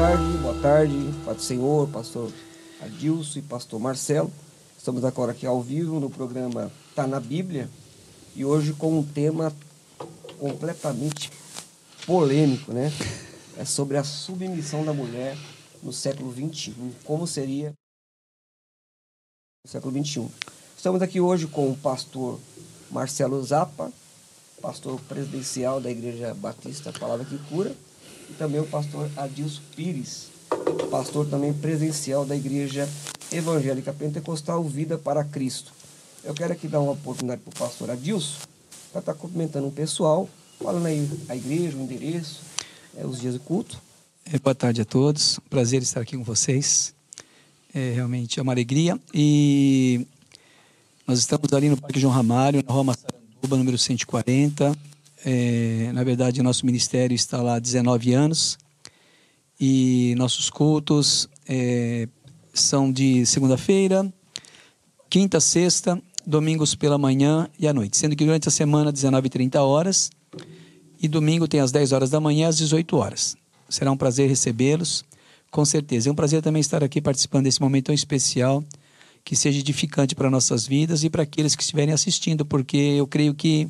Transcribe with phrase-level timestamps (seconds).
[0.00, 0.94] tarde, boa tarde,
[1.26, 2.32] Pai Senhor, pastor
[2.80, 4.32] Adilson e pastor Marcelo.
[4.78, 7.68] Estamos agora aqui ao vivo no programa Tá na Bíblia
[8.34, 9.54] e hoje com um tema
[10.38, 11.30] completamente
[12.06, 12.90] polêmico, né?
[13.58, 15.36] É sobre a submissão da mulher
[15.82, 16.74] no século XXI.
[17.04, 17.74] Como seria
[19.62, 20.26] no século XXI.
[20.74, 22.40] Estamos aqui hoje com o pastor
[22.90, 23.92] Marcelo Zappa,
[24.62, 27.76] pastor presidencial da Igreja Batista Palavra que Cura,
[28.30, 30.28] e também o pastor Adilson Pires,
[30.90, 32.88] pastor também presencial da Igreja
[33.32, 35.72] Evangélica Pentecostal Vida para Cristo.
[36.22, 38.38] Eu quero aqui dar uma oportunidade para o pastor Adilson,
[38.92, 40.28] para estar cumprimentando o pessoal,
[40.62, 42.40] falando aí a igreja, o endereço,
[42.96, 43.80] é, os dias de culto.
[44.32, 46.94] É, boa tarde a todos, prazer estar aqui com vocês.
[47.72, 48.98] É realmente é uma alegria.
[49.14, 50.06] E
[51.06, 54.76] nós estamos ali no Parque João Ramalho, na Roma Saranduba, número 140.
[55.24, 58.58] É, na verdade, nosso ministério está lá há 19 anos
[59.58, 62.08] e nossos cultos é,
[62.54, 64.10] são de segunda-feira,
[65.10, 69.30] quinta, sexta, domingos pela manhã e à noite, sendo que durante a semana 19 e
[69.30, 70.10] 30 horas
[71.02, 73.36] e domingo tem às 10 horas da manhã às 18 horas.
[73.68, 75.04] Será um prazer recebê-los,
[75.50, 76.08] com certeza.
[76.08, 78.64] É um prazer também estar aqui participando desse momento tão especial,
[79.24, 83.34] que seja edificante para nossas vidas e para aqueles que estiverem assistindo, porque eu creio
[83.34, 83.68] que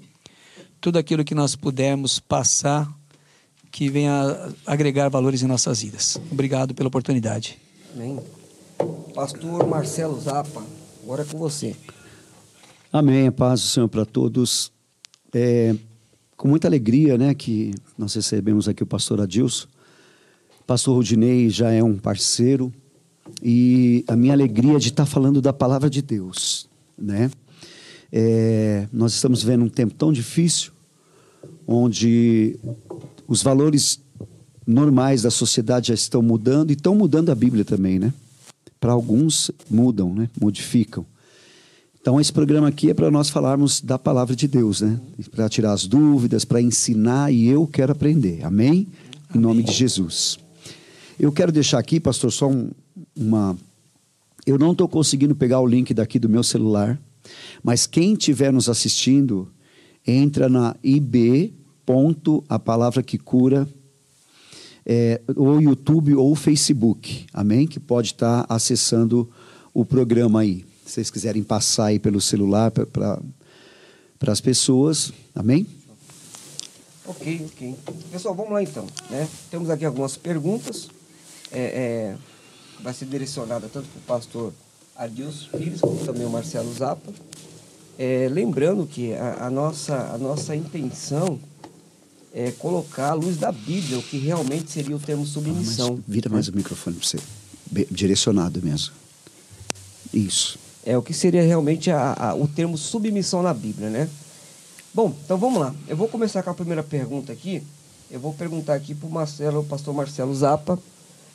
[0.80, 2.90] tudo aquilo que nós pudermos passar
[3.70, 6.20] que venha agregar valores em nossas vidas.
[6.30, 7.58] Obrigado pela oportunidade.
[7.94, 8.18] Amém.
[9.14, 10.64] Pastor Marcelo Zappa,
[11.02, 11.76] agora é com você.
[12.92, 13.28] Amém.
[13.28, 14.72] A paz do Senhor para todos.
[15.32, 15.76] É,
[16.36, 19.68] com muita alegria, né, que nós recebemos aqui o pastor Adilson.
[20.60, 22.72] O pastor Rudinei já é um parceiro
[23.42, 27.30] e a minha alegria de estar falando da palavra de Deus, né?
[28.12, 30.72] É, nós estamos vendo um tempo tão difícil,
[31.66, 32.58] onde
[33.28, 34.00] os valores
[34.66, 38.12] normais da sociedade já estão mudando e estão mudando a Bíblia também, né?
[38.80, 40.28] Para alguns mudam, né?
[40.40, 41.06] Modificam.
[42.00, 44.98] Então esse programa aqui é para nós falarmos da palavra de Deus, né?
[45.30, 48.42] Para tirar as dúvidas, para ensinar e eu quero aprender.
[48.44, 48.68] Amém?
[48.68, 48.88] Amém.
[49.34, 50.38] Em nome de Jesus.
[51.18, 52.70] Eu quero deixar aqui, pastor, só um,
[53.14, 53.56] uma.
[54.46, 56.98] Eu não estou conseguindo pegar o link daqui do meu celular
[57.62, 59.50] mas quem estiver nos assistindo,
[60.06, 61.54] entra na IB,
[61.84, 63.68] ponto, a palavra que cura,
[64.84, 67.66] é, ou YouTube ou Facebook, amém?
[67.66, 69.30] Que pode estar tá acessando
[69.72, 70.64] o programa aí.
[70.84, 73.22] Se vocês quiserem passar aí pelo celular para
[74.26, 75.66] as pessoas, amém?
[77.06, 77.74] Ok, ok.
[78.10, 78.86] Pessoal, vamos lá então.
[79.08, 79.28] Né?
[79.50, 80.88] Temos aqui algumas perguntas.
[81.52, 82.16] É, é,
[82.82, 84.52] vai ser direcionada tanto para o pastor
[85.00, 87.10] Adilson Pires, como também o Marcelo Zappa.
[87.98, 91.40] É, lembrando que a, a, nossa, a nossa intenção
[92.34, 95.98] é colocar a luz da Bíblia, o que realmente seria o termo submissão.
[95.98, 97.18] Ah, vira mais o microfone para você,
[97.90, 98.94] direcionado mesmo.
[100.12, 100.58] Isso.
[100.84, 104.08] É o que seria realmente a, a, o termo submissão na Bíblia, né?
[104.92, 105.74] Bom, então vamos lá.
[105.88, 107.62] Eu vou começar com a primeira pergunta aqui.
[108.10, 110.78] Eu vou perguntar aqui para o Marcelo, o pastor Marcelo Zappa,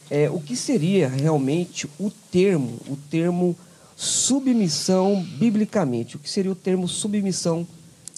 [0.10, 3.56] é, o que seria realmente o termo, o termo
[3.96, 6.16] submissão biblicamente.
[6.16, 7.68] O que seria o termo submissão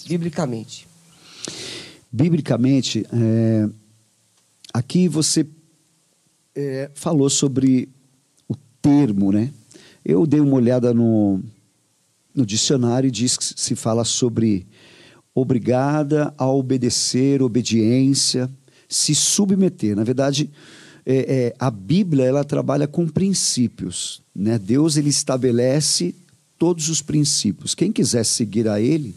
[0.06, 0.86] biblicamente?
[2.10, 3.68] Biblicamente, é,
[4.72, 5.46] aqui você
[6.54, 7.88] é, falou sobre
[8.48, 9.52] o termo, né?
[10.04, 11.40] Eu dei uma olhada no,
[12.34, 14.66] no dicionário e diz que se fala sobre
[15.34, 18.50] obrigada a obedecer, obediência,
[18.88, 19.94] se submeter.
[19.94, 20.50] Na verdade,
[21.10, 24.20] é, é, a Bíblia ela trabalha com princípios.
[24.36, 24.58] Né?
[24.58, 26.14] Deus ele estabelece
[26.58, 27.74] todos os princípios.
[27.74, 29.14] Quem quiser seguir a Ele,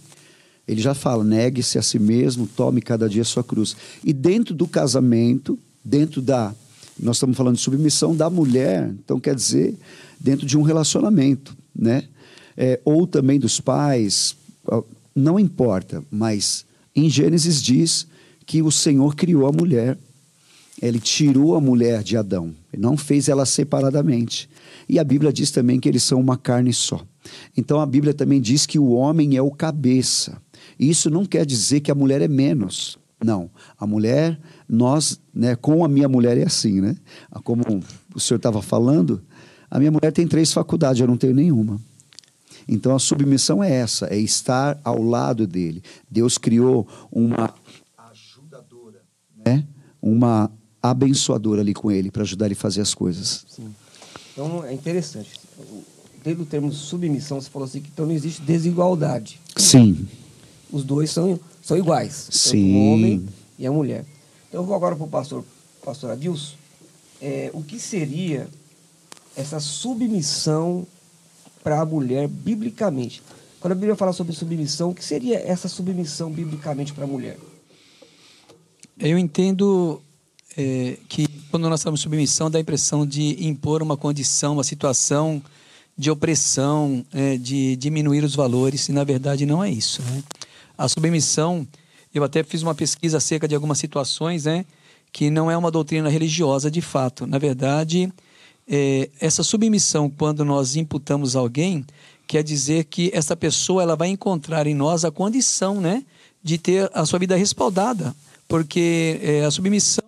[0.66, 3.75] ele já fala: negue-se a si mesmo, tome cada dia a sua cruz.
[4.06, 6.56] E dentro do casamento, dentro da.
[6.97, 9.75] Nós estamos falando de submissão da mulher, então quer dizer,
[10.19, 12.03] dentro de um relacionamento, né?
[12.56, 14.35] É, ou também dos pais,
[15.16, 16.66] não importa, mas
[16.96, 18.06] em Gênesis diz
[18.45, 19.98] que o Senhor criou a mulher
[20.81, 24.50] ele tirou a mulher de Adão, ele não fez ela separadamente.
[24.89, 27.06] E a Bíblia diz também que eles são uma carne só.
[27.56, 30.42] Então a Bíblia também diz que o homem é o cabeça.
[30.80, 32.98] Isso não quer dizer que a mulher é menos.
[33.24, 36.98] Não, a mulher, nós, né, com a minha mulher é assim, né?
[37.44, 37.62] Como
[38.16, 39.22] o senhor estava falando,
[39.69, 41.80] a minha mulher tem três faculdades, eu não tenho nenhuma.
[42.68, 45.84] Então a submissão é essa, é estar ao lado dele.
[46.10, 47.54] Deus criou uma
[47.95, 49.04] ajudadora,
[49.45, 49.68] né?
[50.01, 50.51] Uma
[50.81, 53.45] abençoador ali com ele para ajudar ele a fazer as coisas.
[53.48, 53.74] Sim.
[54.33, 55.39] Então é interessante.
[56.24, 59.39] Dentro do termo submissão, você falou assim que então não existe desigualdade.
[59.56, 60.07] Sim.
[60.72, 62.28] Os dois são, são iguais.
[62.31, 62.75] Sim.
[62.75, 64.06] O homem e a mulher.
[64.48, 65.44] Então eu vou agora para o pastor,
[65.83, 66.56] pastor Adilson.
[67.22, 68.48] é, o que seria
[69.36, 70.86] essa submissão
[71.63, 73.22] para a mulher biblicamente.
[73.60, 77.38] Quando a Bíblia fala sobre submissão, o que seria essa submissão biblicamente para a mulher?
[78.98, 80.01] Eu entendo
[80.57, 85.42] é, que quando nós falamos submissão, dá a impressão de impor uma condição, uma situação
[85.98, 90.01] de opressão, é, de diminuir os valores, e na verdade não é isso.
[90.01, 90.24] Né?
[90.77, 91.68] A submissão,
[92.13, 94.65] eu até fiz uma pesquisa acerca de algumas situações, né,
[95.12, 97.27] que não é uma doutrina religiosa de fato.
[97.27, 98.12] Na verdade,
[98.68, 101.86] é, essa submissão, quando nós imputamos alguém,
[102.25, 106.03] quer dizer que essa pessoa ela vai encontrar em nós a condição né,
[106.42, 108.15] de ter a sua vida respaldada.
[108.48, 110.03] Porque é, a submissão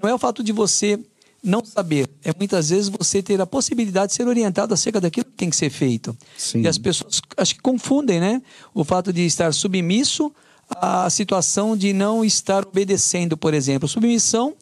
[0.00, 0.98] não é o fato de você
[1.42, 5.32] não saber, é muitas vezes você ter a possibilidade de ser orientado acerca daquilo que
[5.32, 6.16] tem que ser feito.
[6.38, 6.62] Sim.
[6.62, 8.40] E as pessoas acho que confundem, né?
[8.72, 10.32] O fato de estar submisso
[10.70, 13.86] à situação de não estar obedecendo, por exemplo.
[13.86, 14.54] Submissão,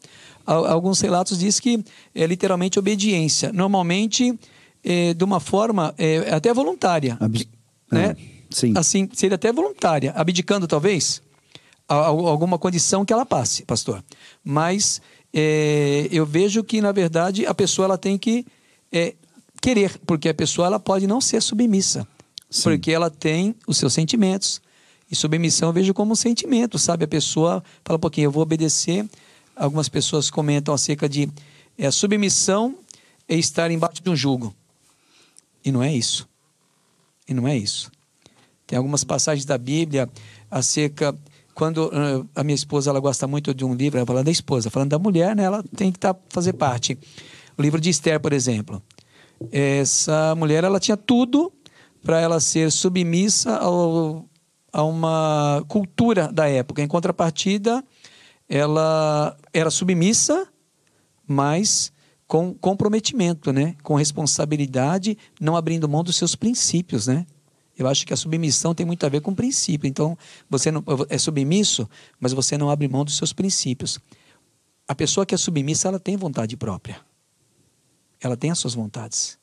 [0.45, 1.83] alguns relatos diz que
[2.13, 3.53] é literalmente obediência.
[3.53, 4.37] Normalmente,
[4.83, 7.17] é, de uma forma é, até voluntária.
[7.89, 8.07] Né?
[8.07, 8.15] É,
[8.49, 8.73] sim.
[8.75, 11.21] Assim, seria até voluntária, abdicando talvez
[11.87, 14.03] alguma condição que ela passe, pastor.
[14.43, 15.01] Mas
[15.33, 18.45] é, eu vejo que na verdade a pessoa ela tem que
[18.91, 19.15] é,
[19.59, 22.07] querer, porque a pessoa ela pode não ser submissa,
[22.49, 22.63] Sim.
[22.63, 24.61] porque ela tem os seus sentimentos.
[25.09, 27.05] E submissão eu vejo como um sentimento, sabe?
[27.05, 29.07] A pessoa fala um pouquinho, eu vou obedecer.
[29.55, 31.29] Algumas pessoas comentam acerca de
[31.77, 32.75] é, submissão
[33.27, 34.53] é estar embaixo de um jugo.
[35.63, 36.27] E não é isso.
[37.27, 37.91] E não é isso.
[38.67, 40.09] Tem algumas passagens da Bíblia
[40.49, 41.15] acerca
[41.53, 44.89] quando uh, a minha esposa ela gosta muito de um livro, falando da esposa, falando
[44.89, 46.97] da mulher, né, ela tem que tá, fazer parte.
[47.57, 48.81] O livro de Esther, por exemplo.
[49.51, 51.51] Essa mulher ela tinha tudo
[52.03, 54.25] para ela ser submissa ao,
[54.71, 56.81] a uma cultura da época.
[56.81, 57.83] Em contrapartida,
[58.49, 60.47] ela era submissa,
[61.27, 61.91] mas
[62.27, 63.75] com comprometimento, né?
[63.83, 67.07] com responsabilidade, não abrindo mão dos seus princípios.
[67.07, 67.25] Né?
[67.77, 69.87] Eu acho que a submissão tem muito a ver com princípio.
[69.87, 70.17] Então,
[70.49, 71.89] você não, é submisso,
[72.19, 73.99] mas você não abre mão dos seus princípios.
[74.87, 76.99] A pessoa que é submissa, ela tem vontade própria.
[78.21, 79.37] Ela tem as suas vontades.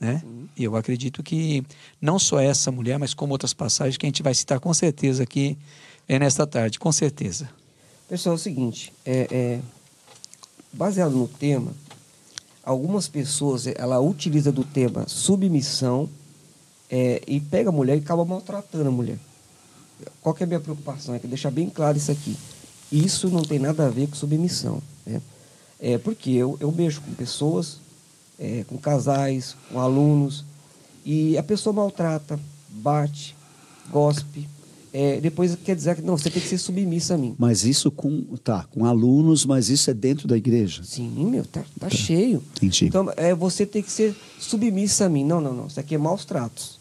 [0.00, 0.22] Né?
[0.56, 1.64] E eu acredito que
[2.00, 5.22] não só essa mulher, mas como outras passagens que a gente vai citar com certeza
[5.22, 5.58] aqui
[6.06, 7.48] é nesta tarde, com certeza.
[8.08, 9.60] Pessoal, é o seguinte, é, é,
[10.72, 11.72] baseado no tema,
[12.64, 16.08] algumas pessoas, ela utiliza do tema submissão
[16.90, 19.18] é, e pega a mulher e acaba maltratando a mulher.
[20.22, 21.14] Qual que é a minha preocupação?
[21.14, 22.36] É que deixar bem claro isso aqui.
[22.90, 24.82] Isso não tem nada a ver com submissão.
[25.04, 25.20] Né?
[25.80, 27.78] É, porque eu, eu mexo com pessoas,
[28.38, 30.44] é, com casais, com alunos,
[31.04, 32.38] e a pessoa maltrata,
[32.68, 33.36] bate,
[33.90, 34.48] gospe.
[34.90, 37.34] É, depois quer dizer que não, você tem que ser submissa a mim.
[37.38, 40.82] Mas isso com, tá, com alunos, mas isso é dentro da igreja.
[40.82, 42.42] Sim, meu, tá, tá cheio.
[42.56, 42.86] Entendi.
[42.86, 45.24] Então, é, você tem que ser submissa a mim.
[45.24, 45.66] Não, não, não.
[45.66, 46.77] Isso aqui é maus tratos.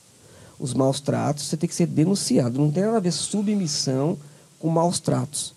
[0.59, 2.59] Os maus tratos, você tem que ser denunciado.
[2.59, 4.17] Não tem nada a ver submissão
[4.59, 5.53] com maus tratos.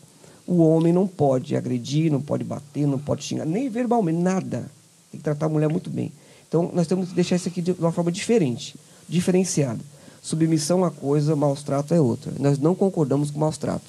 [0.47, 4.71] O homem não pode agredir, não pode bater, não pode xingar, nem verbalmente, nada.
[5.11, 6.13] Tem que tratar a mulher muito bem.
[6.49, 8.75] Então, nós temos que deixar isso aqui de uma forma diferente,
[9.09, 9.81] diferenciada.
[10.23, 12.33] Submissão é uma coisa, maus tratos é outra.
[12.39, 13.89] Nós não concordamos com maus tratos.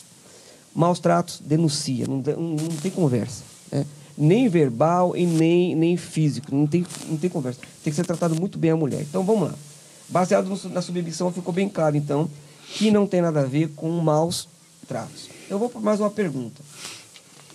[0.74, 3.44] Maus tratos, denuncia, não, tem- não, não tem conversa.
[3.72, 3.86] né?
[4.18, 7.60] Nem verbal e nem, nem físico, não tem, não tem conversa.
[7.84, 9.02] Tem que ser tratado muito bem a mulher.
[9.02, 9.56] Então, vamos lá.
[10.12, 12.30] Baseado no- na submissão, ficou bem claro, então,
[12.74, 14.48] que não tem nada a ver com maus
[14.88, 15.30] tratos.
[15.50, 16.62] Eu vou para mais uma pergunta.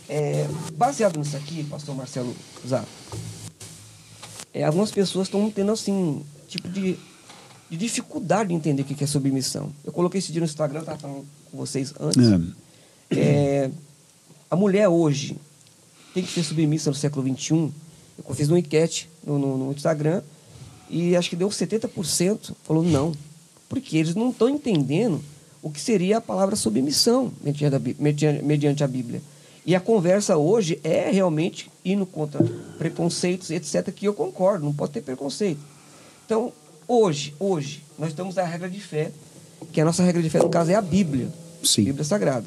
[0.08, 2.34] É, baseado nisso aqui, pastor Marcelo
[2.66, 2.86] Zato,
[4.54, 6.96] é, algumas pessoas estão tendo assim, tipo de,
[7.68, 9.70] de dificuldade de entender o que que é submissão.
[9.84, 12.18] Eu coloquei esse dia no Instagram, estava falando com vocês antes.
[13.10, 13.18] É.
[13.18, 13.70] É,
[14.50, 15.36] a mulher hoje
[16.14, 17.70] tem que ser submissa no século XXI.
[18.26, 20.22] Eu fiz uma enquete no, no- no Instagram
[20.88, 23.12] e acho que deu 70% falou não.
[23.68, 25.20] Porque eles não estão entendendo
[25.62, 29.20] o que seria a palavra submissão mediante a, a Bíblia.
[29.64, 32.40] E a conversa hoje é realmente indo contra
[32.78, 35.58] preconceitos, etc., que eu concordo, não pode ter preconceito.
[36.24, 36.52] Então,
[36.86, 39.10] hoje, hoje, nós estamos na regra de fé,
[39.72, 41.28] que a nossa regra de fé, no caso, é a Bíblia.
[41.64, 41.82] Sim.
[41.82, 42.46] Bíblia Sagrada.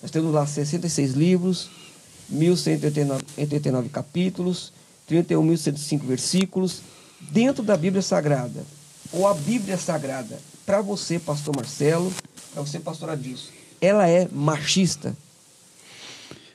[0.00, 1.68] Nós temos lá 66 livros,
[2.32, 4.72] 1.189 capítulos,
[5.10, 6.82] 31.105 versículos,
[7.30, 8.64] dentro da Bíblia Sagrada.
[9.12, 12.12] Ou a Bíblia Sagrada, para você, pastor Marcelo,
[12.52, 13.50] para você, pastor Adilson,
[13.80, 15.16] ela é machista?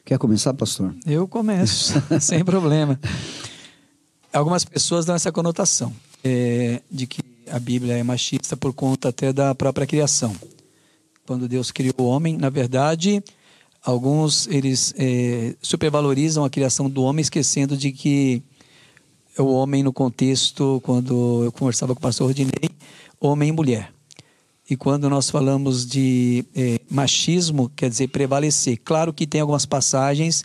[0.03, 0.93] Quer começar, pastor?
[1.05, 2.99] Eu começo, sem problema.
[4.33, 9.31] Algumas pessoas dão essa conotação é, de que a Bíblia é machista por conta até
[9.31, 10.35] da própria criação.
[11.25, 13.23] Quando Deus criou o homem, na verdade,
[13.83, 18.43] Alguns eles é, supervalorizam a criação do homem, esquecendo de que
[19.41, 22.69] o homem no contexto, quando eu conversava com o pastor Rodinei,
[23.19, 23.93] homem e mulher.
[24.69, 28.77] E quando nós falamos de é, machismo, quer dizer prevalecer.
[28.83, 30.43] Claro que tem algumas passagens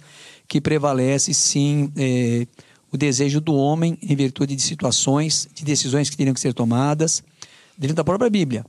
[0.48, 2.46] que prevalece sim é,
[2.90, 7.22] o desejo do homem em virtude de situações, de decisões que teriam que ser tomadas
[7.76, 8.64] dentro da própria Bíblia.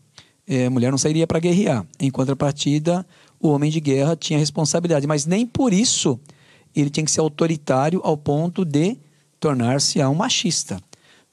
[0.48, 1.86] É, a mulher não sairia para guerrear.
[2.00, 3.06] Em contrapartida,
[3.40, 6.20] o homem de guerra tinha responsabilidade, mas nem por isso
[6.76, 8.98] ele tinha que ser autoritário ao ponto de
[9.40, 10.82] tornar-se um machista.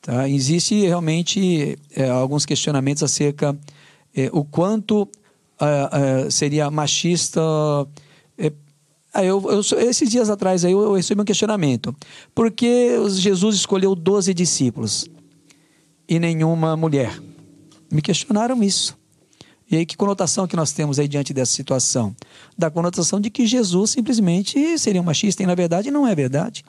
[0.00, 0.28] Tá?
[0.28, 3.56] Existe realmente é, alguns questionamentos acerca
[4.14, 5.08] é, o quanto
[5.60, 7.40] é, seria machista.
[9.14, 11.94] Eu, eu, esses dias atrás aí eu, eu recebi um questionamento.
[12.34, 15.08] Por que Jesus escolheu 12 discípulos
[16.08, 17.20] e nenhuma mulher?
[17.90, 18.96] Me questionaram isso.
[19.70, 22.14] E aí, que conotação que nós temos aí diante dessa situação?
[22.58, 26.62] Da conotação de que Jesus simplesmente seria um machista, e na verdade não é verdade.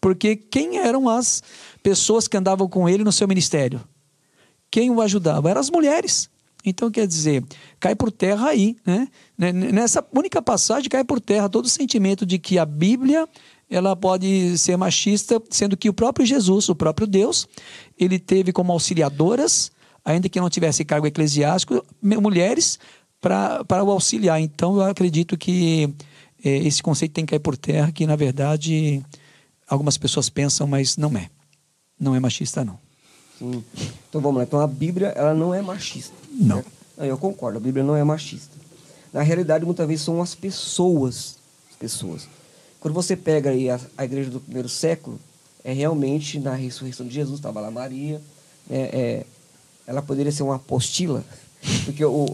[0.00, 1.42] Porque quem eram as
[1.82, 3.80] pessoas que andavam com ele no seu ministério?
[4.70, 5.50] Quem o ajudava?
[5.50, 6.28] Eram as mulheres.
[6.64, 7.44] Então, quer dizer,
[7.78, 9.08] cai por terra aí, né?
[9.38, 13.28] Nessa única passagem cai por terra todo o sentimento de que a Bíblia
[13.70, 17.46] ela pode ser machista, sendo que o próprio Jesus, o próprio Deus,
[17.98, 19.70] ele teve como auxiliadoras
[20.06, 22.78] ainda que não tivesse cargo eclesiástico, mulheres
[23.20, 24.40] para o auxiliar.
[24.40, 25.92] Então, eu acredito que
[26.44, 29.04] é, esse conceito tem que cair por terra, que na verdade
[29.66, 31.28] algumas pessoas pensam, mas não é.
[31.98, 32.78] Não é machista, não.
[33.38, 33.64] Sim.
[34.08, 34.44] Então vamos lá.
[34.44, 36.14] Então a Bíblia ela não é machista.
[36.30, 36.58] Não.
[36.96, 37.08] Né?
[37.08, 37.58] Eu concordo.
[37.58, 38.56] A Bíblia não é machista.
[39.12, 41.36] Na realidade, muitas vezes são as pessoas.
[41.70, 42.28] As pessoas.
[42.80, 45.18] Quando você pega aí a, a igreja do primeiro século,
[45.64, 48.20] é realmente na ressurreição de Jesus estava lá Maria,
[48.70, 49.26] é, é,
[49.86, 51.24] ela poderia ser uma apostila,
[51.84, 52.26] porque o,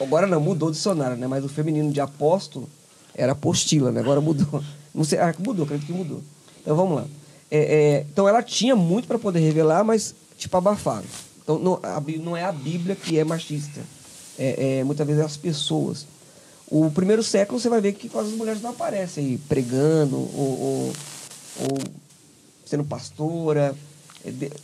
[0.00, 1.26] agora não mudou o dicionário, né?
[1.26, 2.68] Mas o feminino de apóstolo
[3.14, 4.00] era apostila, né?
[4.00, 4.64] Agora mudou.
[4.94, 6.22] Não sei, ah, mudou, acredito que mudou.
[6.64, 7.04] Então vamos lá.
[7.50, 11.04] É, é, então ela tinha muito para poder revelar, mas tipo abafaram.
[11.42, 13.80] Então não, a, não é a Bíblia que é machista.
[14.36, 16.06] É, é, muitas vezes é as pessoas.
[16.66, 20.60] O primeiro século você vai ver que quase as mulheres não aparecem aí pregando ou,
[20.60, 20.92] ou,
[21.60, 21.78] ou
[22.64, 23.76] sendo pastora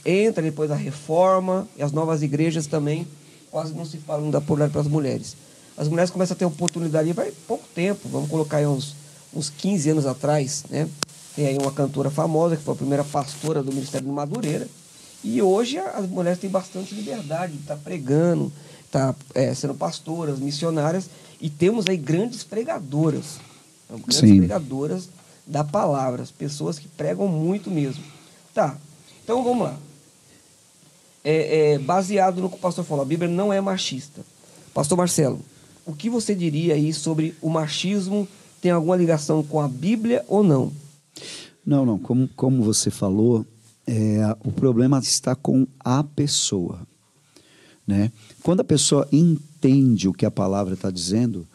[0.05, 3.07] entra depois a reforma e as novas igrejas também
[3.51, 5.37] quase não se falam da oportunidade para as mulheres.
[5.77, 8.95] As mulheres começam a ter oportunidade, vai pouco tempo, vamos colocar aí uns,
[9.35, 10.89] uns 15 anos atrás, né?
[11.41, 14.69] Tem aí uma cantora famosa, que foi a primeira pastora do Ministério de Madureira.
[15.25, 18.53] E hoje as mulheres têm bastante liberdade de estar tá pregando,
[18.85, 21.09] estar tá, é, sendo pastoras, missionárias.
[21.41, 23.41] E temos aí grandes pregadoras.
[23.89, 24.37] Grandes Sim.
[24.37, 25.09] pregadoras
[25.47, 28.05] da palavra, pessoas que pregam muito mesmo.
[28.53, 28.77] Tá,
[29.25, 29.79] então vamos lá.
[31.25, 34.21] É, é, baseado no que o pastor falou, a Bíblia não é machista.
[34.75, 35.41] Pastor Marcelo,
[35.87, 38.29] o que você diria aí sobre o machismo?
[38.61, 40.71] Tem alguma ligação com a Bíblia ou não?
[41.65, 41.99] Não, não.
[41.99, 43.47] Como, como você falou,
[43.87, 46.87] é, o problema está com a pessoa.
[47.87, 48.13] Né?
[48.43, 51.47] Quando a pessoa entende o que a palavra está dizendo,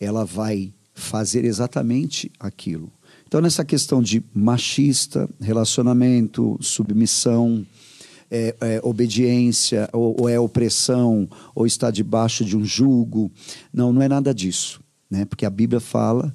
[0.00, 2.90] ela vai fazer exatamente aquilo.
[3.26, 7.66] Então, nessa questão de machista, relacionamento, submissão,
[8.30, 13.30] é, é, obediência, ou, ou, é opressão, ou está debaixo de um jugo.
[13.72, 14.80] Não, não é nada disso.
[15.10, 15.24] Né?
[15.24, 16.34] Porque a Bíblia fala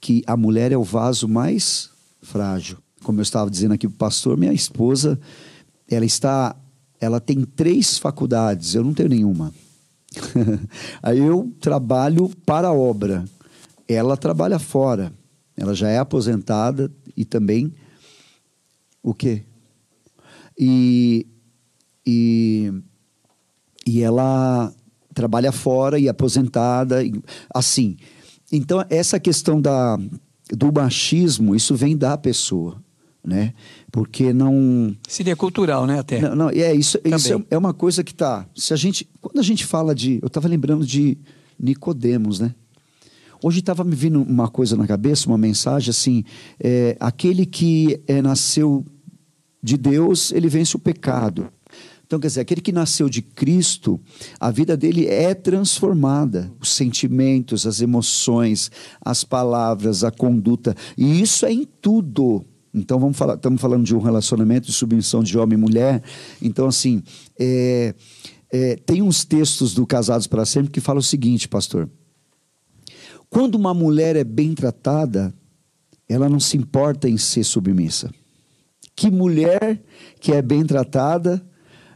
[0.00, 1.90] que a mulher é o vaso mais
[2.26, 2.78] frágil.
[3.02, 5.18] Como eu estava dizendo aqui para o pastor, minha esposa,
[5.88, 6.56] ela está,
[7.00, 9.54] ela tem três faculdades, eu não tenho nenhuma.
[11.02, 13.24] Aí eu trabalho para a obra,
[13.88, 15.12] ela trabalha fora.
[15.56, 17.72] Ela já é aposentada e também
[19.02, 19.42] o quê?
[20.58, 21.26] E,
[22.04, 22.72] e,
[23.86, 24.72] e ela
[25.14, 26.98] trabalha fora e aposentada,
[27.54, 27.96] assim.
[28.52, 29.98] Então, essa questão da,
[30.50, 32.82] do machismo, isso vem da pessoa,
[33.24, 33.52] né?
[33.90, 34.94] Porque não...
[35.08, 36.20] Seria cultural, né, até?
[36.20, 38.46] Não, não é, isso, isso é, é, uma coisa que tá...
[38.54, 40.18] Se a gente, quando a gente fala de...
[40.22, 41.18] Eu estava lembrando de
[41.58, 42.54] Nicodemos, né?
[43.42, 46.24] Hoje estava me vindo uma coisa na cabeça, uma mensagem assim:
[46.58, 48.84] é, aquele que é, nasceu
[49.62, 51.48] de Deus, ele vence o pecado.
[52.06, 54.00] Então, quer dizer, aquele que nasceu de Cristo,
[54.38, 56.52] a vida dele é transformada.
[56.60, 58.70] Os sentimentos, as emoções,
[59.00, 60.74] as palavras, a conduta.
[60.96, 62.44] E isso é em tudo.
[62.72, 66.00] Então, vamos falar, estamos falando de um relacionamento de submissão de homem e mulher.
[66.40, 67.02] Então, assim,
[67.38, 67.92] é,
[68.52, 71.90] é, tem uns textos do Casados para Sempre que falam o seguinte, pastor.
[73.28, 75.34] Quando uma mulher é bem tratada,
[76.08, 78.12] ela não se importa em ser submissa.
[78.94, 79.82] Que mulher
[80.20, 81.44] que é bem tratada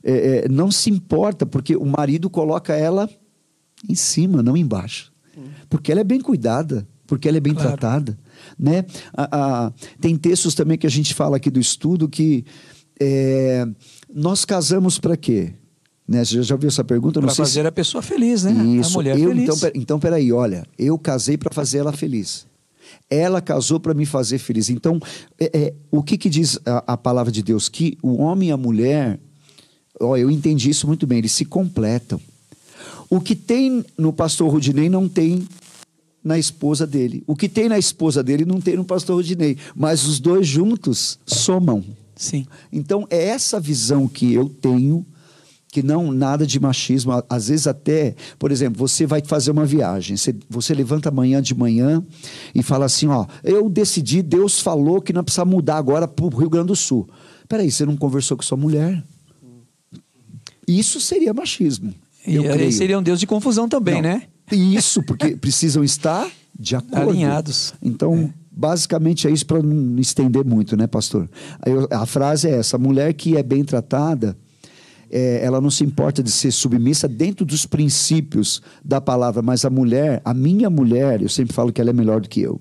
[0.03, 3.09] é, é, não se importa, porque o marido coloca ela
[3.89, 5.13] em cima, não embaixo.
[5.69, 7.69] Porque ela é bem cuidada, porque ela é bem Claro.
[7.71, 8.19] tratada.
[8.59, 8.85] Né?
[9.17, 12.45] A- a- tem textos também que a gente fala aqui do estudo que
[13.01, 13.67] é,
[14.13, 15.55] nós casamos para quê?
[16.07, 16.25] Né?
[16.25, 17.21] Você já, já ouviu essa pergunta?
[17.21, 18.53] Para sei se- fazer a pessoa feliz, né?
[18.81, 19.45] isso, A mulher eu, feliz.
[19.45, 22.47] Então, per- então, peraí, olha, eu casei para fazer ela feliz.
[23.09, 24.69] Ela casou para me fazer feliz.
[24.69, 25.01] Então,
[25.39, 27.69] é, é, o que, que diz a, a palavra de Deus?
[27.69, 29.21] Que o homem e a mulher,
[30.01, 32.21] ó, eu entendi isso muito bem, eles se completam.
[33.09, 35.47] O que tem no pastor Rudinei não tem
[36.23, 37.25] na esposa dele.
[37.27, 39.57] O que tem na esposa dele não tem no pastor Rudinei.
[39.75, 41.85] Mas os dois juntos somam.
[42.15, 42.47] Sim.
[42.73, 45.05] Então, é essa visão que eu tenho,
[45.69, 47.13] que não nada de machismo.
[47.29, 51.55] Às vezes, até, por exemplo, você vai fazer uma viagem, você, você levanta amanhã de
[51.55, 52.05] manhã
[52.55, 56.29] e fala assim: Ó, eu decidi, Deus falou que não precisa mudar agora para o
[56.29, 57.09] Rio Grande do Sul.
[57.49, 59.03] Peraí, você não conversou com sua mulher?
[60.67, 61.93] Isso seria machismo.
[62.27, 62.73] E eu aí creio.
[62.73, 64.03] seria um Deus de confusão também, Não.
[64.03, 64.23] né?
[64.53, 67.11] Isso, porque precisam estar de acordo.
[67.11, 67.73] Alinhados.
[67.83, 71.29] Então, basicamente é isso para não estender muito, né, pastor?
[71.65, 74.37] Eu- a frase é essa: a mulher que é bem tratada,
[75.11, 79.71] é, ela não se importa de ser submissa dentro dos princípios da palavra, mas a
[79.71, 82.61] mulher, a minha mulher, eu sempre falo que ela é melhor do que eu.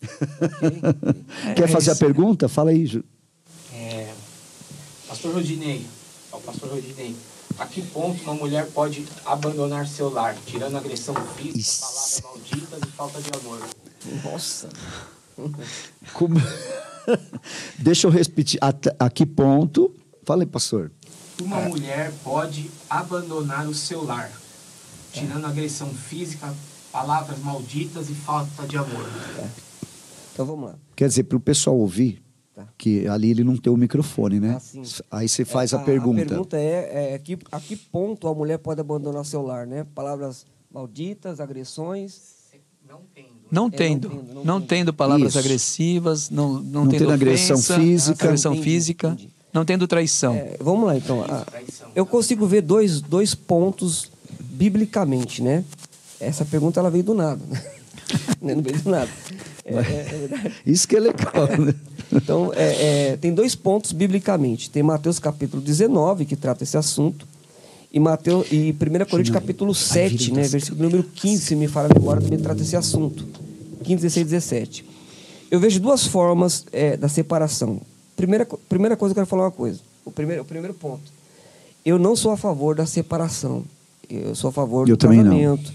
[1.56, 2.48] Quer É fazer a pergunta?
[2.48, 3.04] Fala aí, Ju.
[3.74, 4.08] É,
[5.08, 5.84] pastor Rodinei,
[6.50, 7.14] pastor Rodinei,
[7.58, 11.80] a que ponto uma mulher pode abandonar seu lar, tirando agressão física, Isso.
[11.80, 13.60] palavras malditas e falta de amor?
[14.24, 14.68] Nossa.
[16.12, 16.36] Como-
[17.78, 18.58] Deixa eu repetir.
[18.62, 19.94] Até- a que ponto?
[20.24, 20.90] Fala aí, pastor.
[21.40, 24.30] Uma mulher pode abandonar o seu lar,
[25.12, 26.52] tirando agressão física,
[26.92, 29.08] palavras malditas e falta de amor.
[30.32, 30.74] Então vamos lá.
[30.94, 32.22] Quer dizer, para o pessoal ouvir,
[32.60, 32.68] Tá.
[32.78, 34.54] que ali ele não tem o microfone, né?
[34.56, 34.82] Ah, sim.
[35.10, 36.22] Aí você faz É, a, pergunta.
[36.22, 39.86] A pergunta é, é que, a que ponto a mulher pode abandonar seu lar, né?
[39.94, 42.38] Palavras malditas, agressões.
[42.88, 43.28] Não tendo.
[43.50, 44.08] Não É, tendo.
[44.08, 44.68] não tendo, não Não tendo.
[44.68, 45.38] tendo palavras Isso.
[45.38, 48.24] agressivas, não, não, Não tendo tendo agressão ofensa, física.
[48.24, 49.30] agressão Entendi, física, entendi.
[49.52, 50.34] não tendo traição.
[50.34, 51.22] É, vamos lá, então.
[51.24, 51.88] A- Traição.
[51.94, 55.64] eu consigo ver dois, dois pontos biblicamente, né?
[56.20, 57.40] Essa pergunta ela veio do nada.
[57.46, 57.62] né?
[58.54, 59.10] não veio do nada.
[59.64, 60.52] É, é- é.
[60.66, 61.74] Isso que é legal, né?
[62.12, 64.68] Então, é, é, tem dois pontos biblicamente.
[64.68, 67.26] Tem Mateus capítulo 19, que trata esse assunto,
[67.92, 71.98] e, Mateus, e 1 Coríntios capítulo 7, né, versículo número 15, se me fala a
[71.98, 73.26] memória, também trata esse assunto.
[73.82, 74.84] 15, 16 17.
[75.50, 77.80] Eu vejo duas formas é, da separação.
[78.16, 79.80] Primeira, primeira coisa, eu quero falar uma coisa.
[80.04, 81.02] O primeiro, o primeiro ponto.
[81.84, 83.64] Eu não sou a favor da separação.
[84.08, 85.16] Eu sou a favor Eu do não.
[85.16, 85.72] casamento.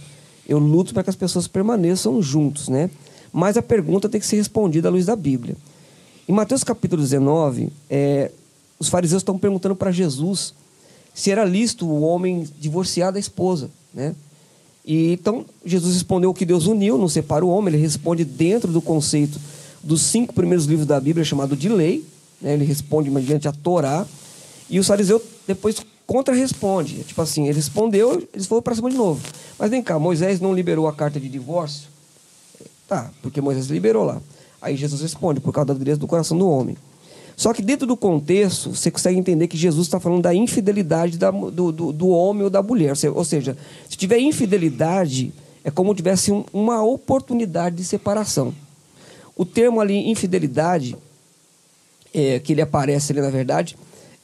[0.48, 2.90] Eu luto para que as pessoas permaneçam juntos, né?
[3.34, 5.58] Mas a pergunta tem que ser respondida à luz da Bíblia.
[6.28, 8.32] Em Mateus capítulo 19, é,
[8.80, 10.54] os fariseus estão perguntando para Jesus
[11.14, 14.16] se era lícito o homem divorciar da esposa, né?
[14.84, 17.74] E então Jesus respondeu o que Deus uniu, não separa o homem.
[17.74, 19.40] Ele responde dentro do conceito
[19.82, 22.06] dos cinco primeiros livros da Bíblia, chamado de lei.
[22.42, 22.54] né?
[22.54, 24.06] Ele responde mediante a Torá.
[24.70, 27.04] E os fariseus depois contra-responde.
[27.04, 29.22] Tipo assim, ele respondeu, eles foram para cima de novo.
[29.58, 31.88] Mas vem cá, Moisés não liberou a carta de divórcio?
[32.88, 34.22] Tá, porque Moisés liberou lá.
[34.66, 36.76] Aí Jesus responde, por causa da dureza do coração do homem.
[37.38, 41.32] Só que dentro do contexto, você consegue entender que Jesus está falando da infidelidade da-
[41.32, 42.90] do, do, do homem ou da mulher.
[42.92, 43.58] Ou se- Ou seja,
[43.90, 45.32] se tiver infidelidade,
[45.64, 48.54] é como se tivesse um- uma oportunidade de separação.
[49.36, 50.96] O termo ali, infidelidade,
[52.14, 53.76] é, que ele aparece ali na verdade,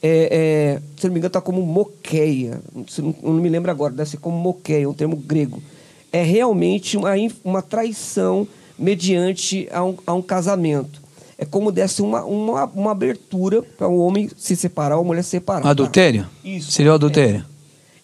[0.02, 2.60] é, é, se não me engano, está como moqueia.
[2.74, 5.62] Não, não me lembro agora, deve ser como moqueia, um termo grego.
[6.10, 7.10] É realmente uma,
[7.44, 8.48] uma traição
[8.82, 11.00] mediante a um, a um casamento.
[11.38, 15.22] É como desse uma, uma, uma abertura para o homem se separar ou a mulher
[15.22, 15.66] se separar.
[15.66, 16.26] Adultério?
[16.44, 16.70] Isso.
[16.72, 17.44] Seria o adultério.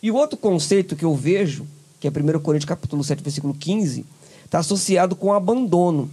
[0.02, 1.66] E o outro conceito que eu vejo,
[2.00, 4.04] que é 1 Coríntios capítulo 7, versículo 15,
[4.44, 6.08] está associado com abandono.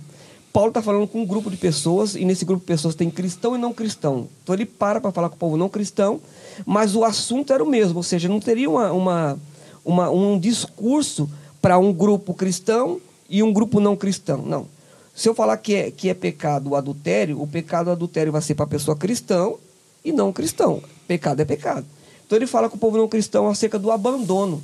[0.52, 3.56] Paulo está falando com um grupo de pessoas, e nesse grupo de pessoas tem cristão
[3.56, 4.28] e não cristão.
[4.44, 6.20] Então ele para para falar com o povo não cristão,
[6.66, 9.38] mas o assunto era o mesmo, ou seja, não teria uma, uma,
[9.84, 11.30] uma- um discurso
[11.62, 14.42] para um grupo cristão e um grupo não cristão.
[14.42, 14.68] Não.
[15.16, 18.42] Se eu falar que é, que é pecado o adultério, o pecado do adultério vai
[18.42, 19.58] ser para a pessoa cristão
[20.04, 20.82] e não cristão.
[21.08, 21.86] Pecado é pecado.
[22.26, 24.62] Então ele fala com o povo não cristão acerca do abandono.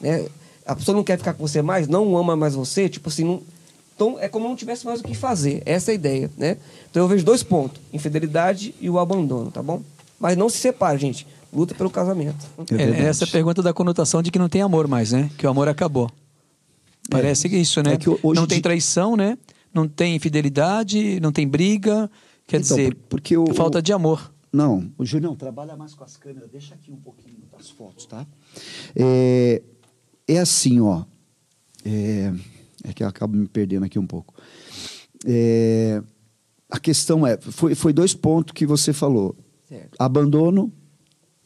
[0.00, 0.26] Né?
[0.66, 3.42] A pessoa não quer ficar com você mais, não ama mais você, tipo assim, não...
[3.94, 5.62] então é como não tivesse mais o que fazer.
[5.64, 6.58] Essa é a ideia, né?
[6.90, 9.80] Então eu vejo dois pontos: infidelidade e o abandono, tá bom?
[10.20, 11.26] Mas não se separe, gente.
[11.50, 12.44] Luta pelo casamento.
[12.58, 13.06] É É, verdade.
[13.06, 15.30] essa pergunta dá conotação de que não tem amor mais, né?
[15.38, 16.10] Que o amor acabou.
[17.10, 17.94] Parece que é isso, né?
[17.94, 19.38] É que hoje não tem traição, né?
[19.72, 22.10] Não tem infidelidade, não tem briga.
[22.46, 24.32] Quer Então, dizer, por- porque o- falta de amor.
[24.52, 28.26] Não, o Julião, trabalha mais com as câmeras, deixa aqui um pouquinho das fotos, tá?
[28.96, 29.62] É,
[30.26, 31.04] é assim, ó.
[31.84, 32.32] É,
[32.84, 34.32] É que eu acabo me perdendo aqui um pouco.
[35.26, 36.00] É,
[36.70, 39.36] a questão é, foi, foi dois pontos que você falou.
[39.68, 39.96] Certo.
[39.98, 40.72] Abandono,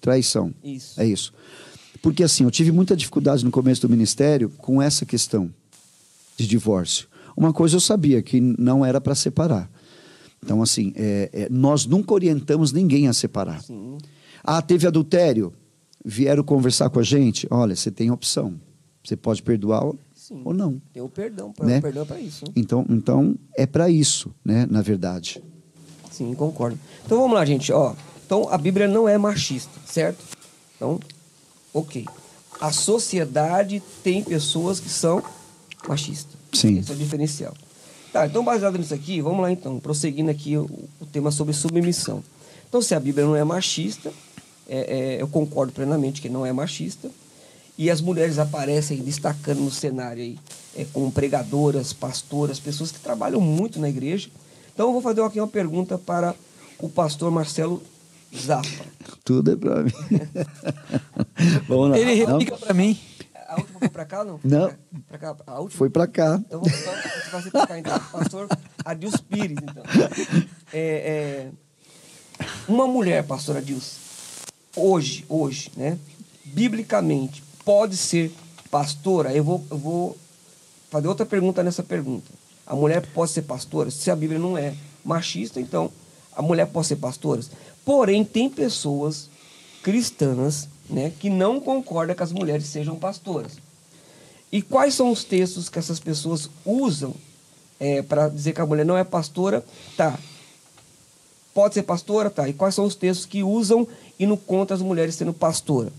[0.01, 0.55] traição.
[0.63, 1.01] Isso.
[1.01, 1.33] É isso.
[2.03, 5.49] Porque assim, eu tive muita dificuldade no começo do ministério com essa questão
[6.37, 7.07] de divórcio.
[7.37, 9.71] Uma coisa eu sabia, que não era para separar.
[10.45, 13.63] Então, assim, é, é, nós nunca orientamos ninguém a separar.
[13.63, 13.97] Sim.
[14.43, 15.53] Ah, teve adultério?
[16.05, 17.47] Vieram conversar com a gente?
[17.49, 18.61] Olha, você tem opção.
[19.05, 20.43] Você pode perdoar ou- Sim.
[20.45, 20.83] ou não.
[20.93, 21.79] Tem o perdão, pra, Né?
[21.79, 22.45] o perdão é para isso.
[22.57, 24.67] Então, então é para isso, né?
[24.69, 25.41] Na verdade.
[26.11, 26.79] Sim, concordo.
[27.07, 27.73] Então vamos lá, gente.
[27.73, 27.95] Ó,
[28.27, 30.19] então a Bíblia não é machista, certo?
[30.77, 30.99] Então,
[31.73, 32.07] ok.
[32.61, 35.23] A sociedade tem pessoas que são
[35.89, 36.37] machistas.
[36.53, 36.79] Sim.
[36.79, 37.55] Esse é o diferencial.
[38.13, 40.65] Tá, então baseado nisso aqui, vamos lá então, prosseguindo aqui o,
[41.01, 42.23] o tema sobre submissão.
[42.69, 44.13] Então, se a Bíblia não é machista,
[44.69, 47.11] é- é, eu concordo plenamente que não é machista,
[47.77, 50.39] e as mulheres aparecem destacando no cenário aí,
[50.77, 54.29] é, como pregadoras, pastoras, pessoas que trabalham muito na igreja.
[54.75, 56.35] Então, eu vou fazer aqui uma pergunta para
[56.79, 57.83] o pastor Marcelo
[58.35, 58.85] Zafra.
[59.25, 59.93] Tudo é para mim.
[61.69, 61.99] Vamos lá.
[61.99, 62.99] Ele replica para mim.
[63.49, 64.41] A última foi para cá, não?
[64.43, 64.73] Não.
[65.07, 65.79] Para cá, a última?
[65.79, 66.43] Foi para cá.
[66.47, 67.99] Então, vamos, então, ser pra cá, então.
[67.99, 68.49] Pastor
[68.85, 69.83] Adilson Pires, então.
[70.73, 71.51] É, é,
[72.67, 73.99] uma mulher, pastor Adilson,
[74.75, 75.99] hoje, hoje, né?
[76.45, 78.33] Biblicamente, pode ser
[78.71, 79.35] pastora?
[79.35, 80.17] Eu vou, eu vou
[80.91, 82.31] fazer outra pergunta nessa pergunta.
[82.67, 83.91] A mulher pode ser pastora?
[83.91, 84.75] Se a Bíblia não é
[85.05, 85.91] machista, então
[86.35, 87.43] a mulher pode ser pastora?
[87.85, 89.29] Porém, tem pessoas
[89.83, 93.53] cristãs né, que não concordam que as mulheres sejam pastoras.
[94.51, 97.15] E quais são os textos que essas pessoas usam
[98.09, 99.65] para dizer que a mulher não é pastora?
[99.97, 100.19] Tá.
[101.55, 102.29] Pode ser pastora?
[102.29, 102.49] Tá.
[102.49, 105.93] E quais são os textos que usam e não contra as mulheres sendo pastora?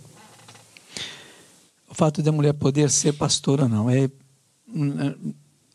[1.89, 3.89] O fato da mulher poder ser pastora, não.
[3.89, 4.09] É,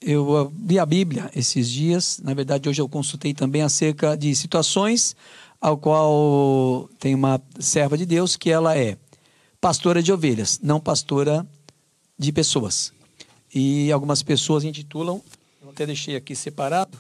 [0.01, 2.21] eu li a Bíblia esses dias.
[2.23, 5.17] Na verdade, hoje eu consultei também acerca de situações
[5.61, 8.97] ao qual tem uma serva de Deus que ela é
[9.61, 11.47] pastora de ovelhas, não pastora
[12.19, 12.93] de pessoas.
[13.53, 15.23] E algumas pessoas intitulam,
[15.63, 16.99] eu até deixei aqui separado,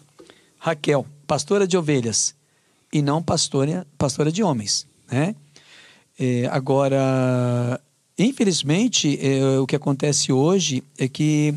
[0.59, 2.35] Raquel, pastora de ovelhas,
[2.93, 5.35] e não pastora, pastora de homens, né?
[6.19, 7.81] É, agora,
[8.19, 11.55] infelizmente, é, o que acontece hoje é que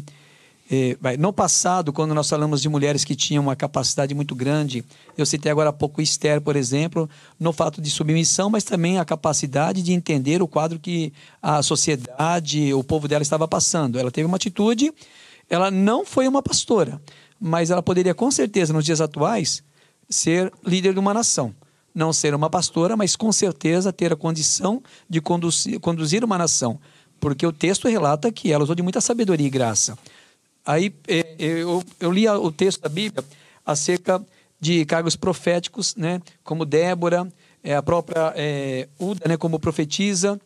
[1.20, 4.86] no passado, quando nós falamos de mulheres que tinham uma capacidade muito grande,
[5.18, 9.04] eu citei agora há pouco Esther, por exemplo, no fato de submissão, mas também a
[9.04, 14.00] capacidade de entender o quadro que a sociedade, o povo dela estava passando.
[14.00, 14.94] Ela teve uma atitude,
[15.50, 17.02] ela não foi uma pastora,
[17.38, 19.62] mas ela poderia com certeza, nos dias atuais,
[20.10, 21.54] ser líder de uma nação.
[21.94, 26.80] Não ser uma pastora, mas com certeza ter a condição de conduzir, conduzir uma nação.
[27.20, 29.98] Porque o texto relata que ela usou de muita sabedoria e graça.
[30.66, 33.24] Aí eh, eu, eu li o texto da Bíblia
[33.66, 34.24] acerca
[34.60, 37.28] de cargos proféticos, né, como Débora,
[37.64, 40.40] eh, a própria eh, Uda, né, como profetisa.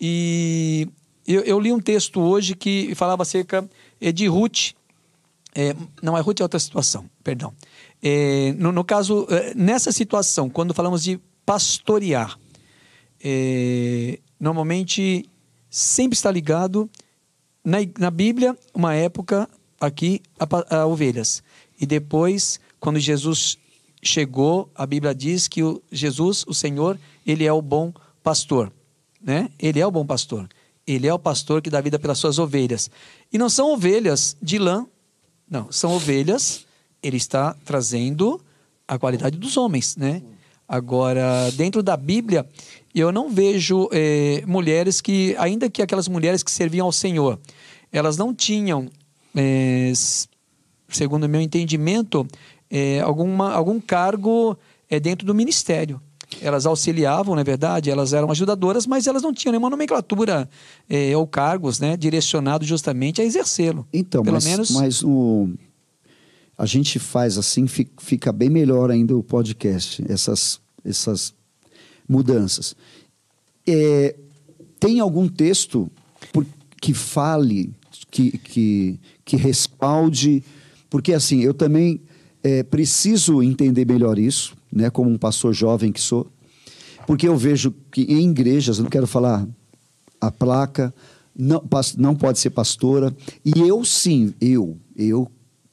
[0.00, 0.88] E
[1.26, 3.68] eu, eu li um texto hoje que falava acerca
[4.00, 4.72] eh, de Ruth.
[5.54, 7.52] Eh, não é Ruth, é outra situação, perdão.
[8.02, 12.38] Eh, no, no caso, nessa situação, quando falamos de pastorear,
[14.38, 15.28] normalmente
[15.68, 16.88] sempre está ligado
[17.64, 19.48] na, na Bíblia, uma época
[19.80, 21.42] aqui a, a ovelhas.
[21.80, 23.58] E depois, quando Jesus
[24.02, 27.92] chegou, a Bíblia diz que o Jesus, o Senhor, ele é o bom
[28.22, 28.72] pastor,
[29.20, 29.50] né?
[29.58, 30.48] Ele é o bom pastor.
[30.86, 32.90] Ele é o pastor que dá vida pelas suas ovelhas.
[33.32, 34.86] E não são ovelhas de lã,
[35.48, 36.66] não, são ovelhas,
[37.02, 38.40] ele está trazendo
[38.86, 40.22] a qualidade dos homens, né?
[40.74, 42.46] Agora, dentro da Bíblia,
[42.94, 47.40] eu não vejo eh, mulheres que, ainda que aquelas mulheres que serviam ao Senhor,
[47.92, 48.88] elas não tinham,
[49.34, 50.28] s-
[50.88, 52.24] segundo o meu entendimento,
[52.70, 54.56] eh, alguma, algum cargo
[54.88, 56.00] eh, dentro do ministério.
[56.40, 57.90] Elas auxiliavam, não é verdade?
[57.90, 60.48] Elas eram ajudadoras, mas elas não tinham nenhuma nomenclatura
[61.16, 63.84] ou cargos né, direcionados justamente a exercê-lo.
[63.92, 65.48] Então, Pelo mas, menos mas o,
[66.60, 71.32] a gente faz assim, fi- fica bem melhor ainda o podcast, essas, essas
[72.06, 72.76] mudanças.
[73.66, 74.14] É,
[74.78, 75.90] tem algum texto
[76.34, 76.46] por-
[76.82, 77.72] que fale,
[78.10, 80.44] que, que, que respalde?
[80.90, 81.98] Porque assim, eu também
[82.42, 86.30] é, preciso entender melhor isso, né, como um pastor jovem que sou,
[87.06, 89.48] porque eu vejo que em igrejas, não quero falar
[90.20, 90.92] a placa,
[91.34, 91.64] não,
[91.96, 93.16] não pode ser pastora.
[93.42, 95.26] E eu sim, eu, eu,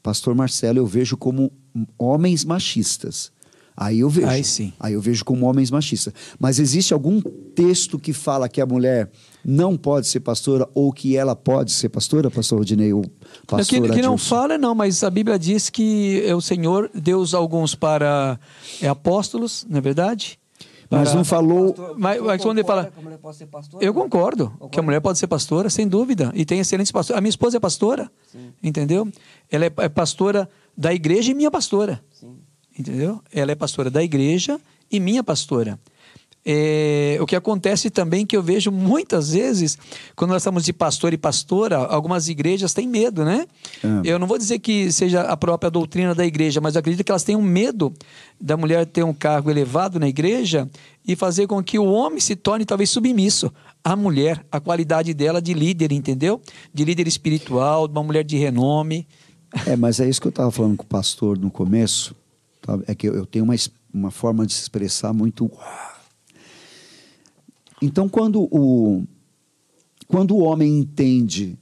[0.08, 1.52] pastor Marcelo, eu vejo como
[1.98, 3.30] homens machistas.
[3.76, 4.28] Aí eu vejo.
[4.28, 4.72] Aí sim.
[4.80, 6.14] Aí eu vejo como homens machistas.
[6.40, 7.20] Mas existe algum
[7.54, 9.12] texto que fala que a mulher
[9.44, 13.04] não pode ser pastora ou que ela pode ser pastora, pastor Rodinei, ou
[13.46, 17.26] pastor que, que não fala, não, mas a Bíblia diz que é o Senhor deu
[17.34, 18.40] alguns para
[18.82, 20.40] é, apóstolos, não é verdade?
[20.90, 21.74] Mas não falou.
[21.74, 22.92] Pastor, Mas- mas quando ele fala-
[23.52, 23.84] pastora?
[23.86, 27.18] Eu concordo que a mulher pode ser pastora, sem dúvida, e tem excelentes pastores.
[27.18, 28.10] A minha esposa é pastora,
[28.64, 29.08] entendeu?
[29.52, 32.38] Ela é é pastora da igreja e minha pastora, Sim.
[32.78, 33.22] entendeu?
[33.32, 34.60] Ela é pastora da igreja
[34.92, 35.80] e minha pastora.
[36.50, 39.78] É, o que acontece também que eu vejo muitas vezes,
[40.16, 43.46] quando nós estamos de pastor e pastora, algumas igrejas têm medo, né?
[43.84, 44.14] É.
[44.14, 47.12] Eu não vou dizer que seja a própria doutrina da igreja, mas eu acredito que
[47.12, 47.94] elas tenham medo
[48.40, 50.70] da mulher ter um cargo elevado na igreja
[51.06, 53.52] e fazer com que o homem se torne talvez submisso
[53.84, 56.42] à mulher, a qualidade dela de líder, entendeu?
[56.74, 59.06] De líder espiritual, de uma mulher de renome.
[59.66, 62.16] É, mas é isso que eu estava falando com o pastor no começo.
[62.62, 62.80] tá?
[62.88, 63.56] É que eu, eu tenho uma,
[63.94, 65.52] uma forma de se expressar muito.
[67.82, 69.04] Então, quando o,
[70.08, 71.58] quando o homem entende,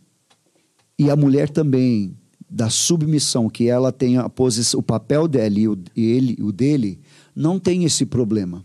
[0.98, 2.16] e a mulher também,
[2.50, 6.52] da submissão, que ela tem a posição, o papel dela e o, e ele, o
[6.52, 7.00] dele,
[7.36, 8.64] não tem esse problema.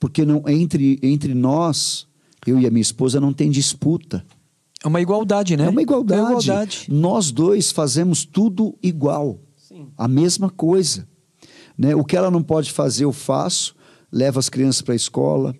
[0.00, 2.06] Porque não, entre, entre nós,
[2.46, 4.24] eu e a minha esposa, não tem disputa.
[4.82, 5.64] É uma igualdade, né?
[5.64, 6.20] É uma igualdade.
[6.20, 6.86] É uma igualdade.
[6.88, 9.38] Nós dois fazemos tudo igual.
[9.56, 9.88] Sim.
[9.96, 11.06] A mesma coisa.
[11.76, 11.94] Né?
[11.94, 13.74] O que ela não pode fazer, eu faço.
[14.10, 15.54] Levo as crianças para a escola.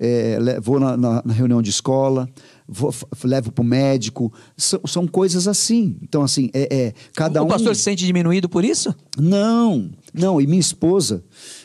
[0.00, 2.28] É, vou na, na- na reunião de escola.
[2.68, 4.32] vou- levo para o médico.
[4.56, 5.96] São, são coisas assim.
[6.02, 7.48] Então, assim, é, é cada o um...
[7.48, 8.94] pastor se sente diminuído por isso?
[9.18, 10.40] Não, não.
[10.40, 11.24] E minha esposa,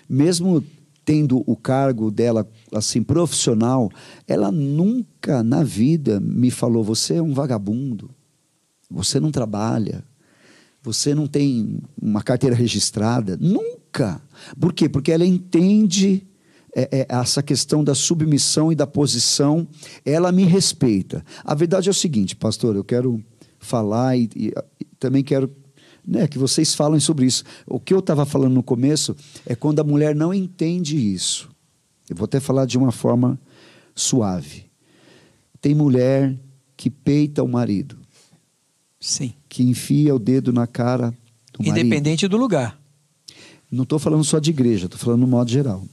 [0.10, 0.63] mesmo
[1.06, 3.91] tendo o cargo dela assim profissional,
[4.28, 8.10] ela nunca na vida me falou: você é um vagabundo,
[8.89, 10.04] você não trabalha,
[10.82, 13.38] você não tem uma carteira registrada.
[13.39, 14.22] Nunca.
[14.60, 14.88] Por quê?
[14.89, 16.26] Porque ela entende
[16.76, 19.68] é, é, essa questão da submissão e da posição,
[20.06, 21.24] ela me respeita.
[21.44, 23.24] A verdade é o seguinte, pastor, eu quero
[23.60, 25.50] falar e, e- e também quero
[26.06, 27.44] né, que vocês falem sobre isso.
[27.68, 31.50] O que eu estava falando no começo é quando a mulher não entende isso.
[32.10, 33.40] Eu vou até falar de uma forma
[33.96, 34.66] suave.
[35.62, 36.38] Tem mulher
[36.76, 37.98] que peita o marido,
[39.00, 39.34] Sim.
[39.48, 41.12] que enfia o dedo na cara
[41.54, 41.86] do marido.
[41.86, 42.78] Independente do lugar.
[43.72, 45.86] Não estou falando só de igreja, estou falando no modo geral.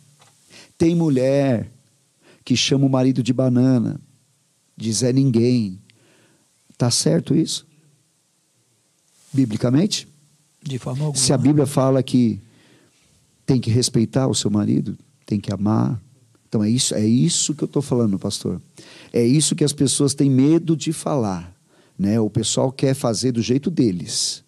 [0.81, 1.71] Tem mulher
[2.43, 4.01] que chama o marido de banana,
[4.75, 5.79] de Zé Ninguém.
[6.79, 7.67] Tá certo isso?
[9.31, 10.09] Biblicamente?
[10.63, 11.23] De forma alguma.
[11.23, 12.41] Se a Bíblia fala que
[13.45, 16.01] tem que respeitar o seu marido, tem que amar.
[16.49, 18.59] Então é isso, é isso que eu estou falando, pastor.
[19.13, 21.55] É isso que as pessoas têm medo de falar.
[21.99, 22.19] Né?
[22.19, 24.43] O pessoal quer fazer do jeito deles.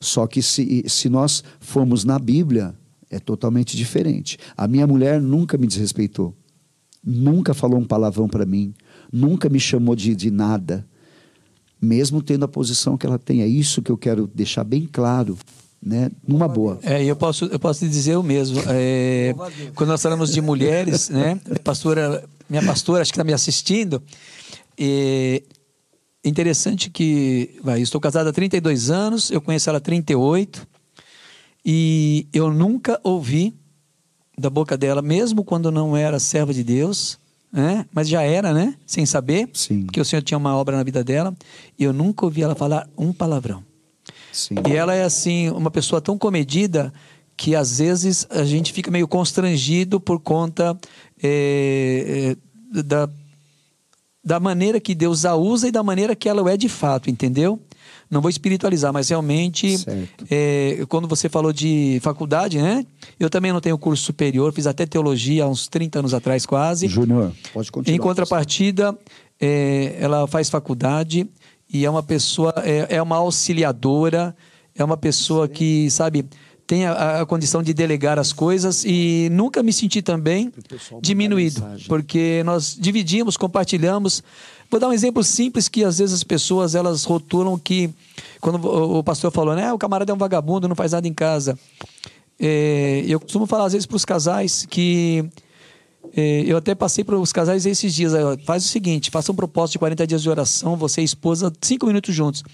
[0.00, 2.74] Só que se, se nós formos na Bíblia,
[3.10, 4.38] é totalmente diferente.
[4.56, 6.34] A minha mulher nunca me desrespeitou.
[7.04, 8.74] Nunca falou um palavrão para mim.
[9.12, 10.86] Nunca me chamou de, de nada.
[11.80, 13.42] Mesmo tendo a posição que ela tem.
[13.42, 15.38] É isso que eu quero deixar bem claro.
[15.80, 16.10] Né?
[16.26, 16.80] Numa boa.
[16.82, 18.60] É, eu posso, eu posso te dizer o mesmo.
[18.66, 19.34] É,
[19.74, 21.40] quando nós falamos de mulheres, né?
[21.62, 24.02] Pastora, minha pastora, acho que está me assistindo.
[24.76, 25.42] É
[26.24, 30.66] interessante que, vai, estou casado há 32 anos, eu conheço ela há 38,
[31.70, 33.54] e eu nunca ouvi
[34.38, 37.18] da boca dela, mesmo quando não era serva de Deus,
[37.52, 37.84] né?
[37.92, 38.74] Mas já era, né?
[38.86, 39.82] Sem saber, Sim.
[39.84, 41.36] porque o Senhor tinha uma obra na vida dela,
[41.78, 43.62] e eu nunca ouvi ela falar um palavrão.
[44.32, 44.54] Sim.
[44.66, 46.90] E ela é assim, uma pessoa tão comedida
[47.36, 50.74] que às vezes a gente fica meio constrangido por conta
[51.22, 52.34] é,
[52.72, 53.10] é, da,
[54.24, 57.60] da maneira que Deus a usa e da maneira que ela é de fato, entendeu?
[58.10, 59.76] Não vou espiritualizar, mas realmente,
[60.30, 62.86] é, quando você falou de faculdade, né?
[63.20, 66.88] Eu também não tenho curso superior, fiz até teologia há uns 30 anos atrás quase.
[66.88, 67.94] Júnior, pode continuar.
[67.94, 68.98] Em contrapartida,
[69.38, 71.28] é, ela faz faculdade
[71.70, 74.34] e é uma pessoa, é, é uma auxiliadora,
[74.74, 76.24] é uma pessoa que, sabe,
[76.68, 80.52] tem a, a condição de delegar as coisas e nunca me senti também
[81.00, 84.22] diminuído, porque nós dividimos, compartilhamos.
[84.70, 87.90] Vou dar um exemplo simples que às vezes as pessoas elas rotulam que
[88.40, 91.58] quando o pastor falou, né, o camarada é um vagabundo, não faz nada em casa.
[92.38, 95.28] É, eu costumo falar às vezes para os casais que
[96.16, 98.12] é, eu até passei para os casais esses dias.
[98.44, 101.86] Faz o seguinte: faça um propósito de 40 dias de oração, você e esposa, cinco
[101.86, 102.44] minutos juntos.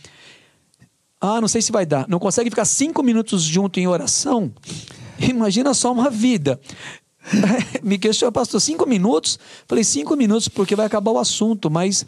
[1.20, 2.06] Ah, não sei se vai dar.
[2.08, 4.52] Não consegue ficar cinco minutos junto em oração?
[5.18, 6.60] Imagina só uma vida.
[7.82, 9.38] Me questionou, pastor, cinco minutos?
[9.66, 12.04] Falei, cinco minutos, porque vai acabar o assunto, mas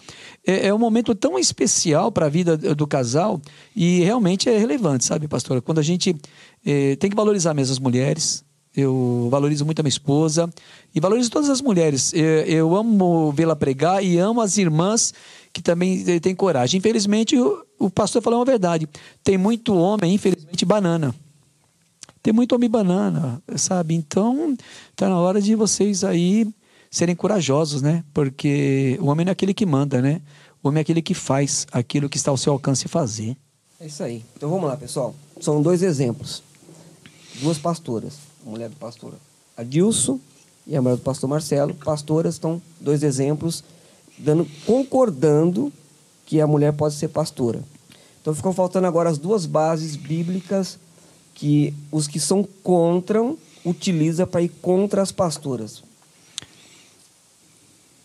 [0.46, 3.40] é, é um momento tão especial para a vida do casal
[3.74, 5.60] e realmente é relevante, sabe, pastora?
[5.62, 6.14] Quando a gente
[6.64, 8.44] eh, tem que valorizar mesmo as mulheres,
[8.78, 10.50] Eu valorizo muito a minha esposa
[10.94, 12.12] e valorizo todas as mulheres.
[12.12, 15.14] Eu, eu amo vê-la pregar e amo as irmãs
[15.50, 16.76] que também eh, têm coragem.
[16.78, 18.86] Infelizmente, o, o pastor falou uma verdade.
[19.24, 21.14] Tem muito homem, infelizmente, banana.
[22.26, 23.94] Tem muito homem banana, sabe?
[23.94, 24.56] Então,
[24.96, 26.52] tá na hora de vocês aí
[26.90, 28.02] serem corajosos, né?
[28.12, 30.20] Porque o homem não é aquele que manda, né?
[30.60, 33.36] O homem é aquele que faz aquilo que está ao seu alcance fazer.
[33.78, 34.24] É isso aí.
[34.36, 35.14] Então vamos lá, pessoal.
[35.40, 36.42] São dois exemplos.
[37.40, 38.14] Duas pastoras.
[38.44, 39.14] Mulher do pastor
[39.56, 40.18] Adilson
[40.66, 41.74] e a mulher do pastor Marcelo.
[41.74, 43.62] Pastoras estão dois exemplos,
[44.18, 45.72] dando, concordando
[46.24, 47.62] que a mulher pode ser pastora.
[48.20, 50.76] Então ficam faltando agora as duas bases bíblicas
[51.36, 53.22] que os que são contra
[53.64, 55.82] utilizam para ir contra as pastoras.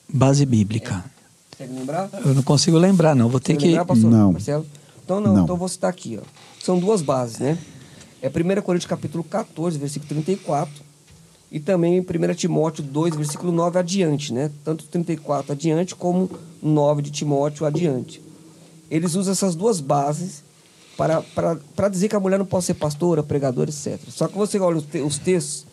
[0.08, 1.04] Base bíblica.
[1.52, 2.10] Consegue lembrar?
[2.26, 3.30] Eu não consigo lembrar, não.
[3.30, 3.68] Vou ter Consegue que.
[3.70, 4.32] lembrar, pastor Não.
[4.34, 4.66] Marcelo?
[5.04, 5.44] Então não, Não.
[5.44, 6.26] então eu vou citar aqui, ó.
[6.64, 7.58] São duas bases, né?
[8.22, 10.84] É 1 Coríntios capítulo 14, versículo 34,
[11.52, 14.52] e também 1 Timóteo 2, versículo 9 adiante, né?
[14.64, 16.30] Tanto 34 adiante como
[16.62, 18.22] 9 de Timóteo adiante.
[18.90, 20.44] Eles usam essas duas bases
[21.02, 24.00] para, para, para dizer que a mulher não pode ser pastora, pregadora, etc.
[24.10, 25.66] Só que você olha os, te- os textos,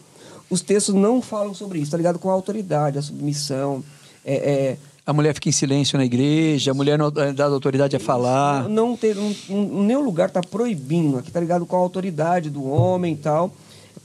[0.48, 2.18] os textos não falam sobre isso, tá ligado?
[2.18, 3.84] Com a autoridade, a submissão,
[4.24, 7.94] é, é, A mulher fica em silêncio na igreja, a mulher não é dada autoridade
[7.94, 8.68] a falar.
[8.70, 12.64] Não tem, não, não- nenhum lugar está proibindo, aqui tá ligado com a autoridade do
[12.66, 13.52] homem e tal,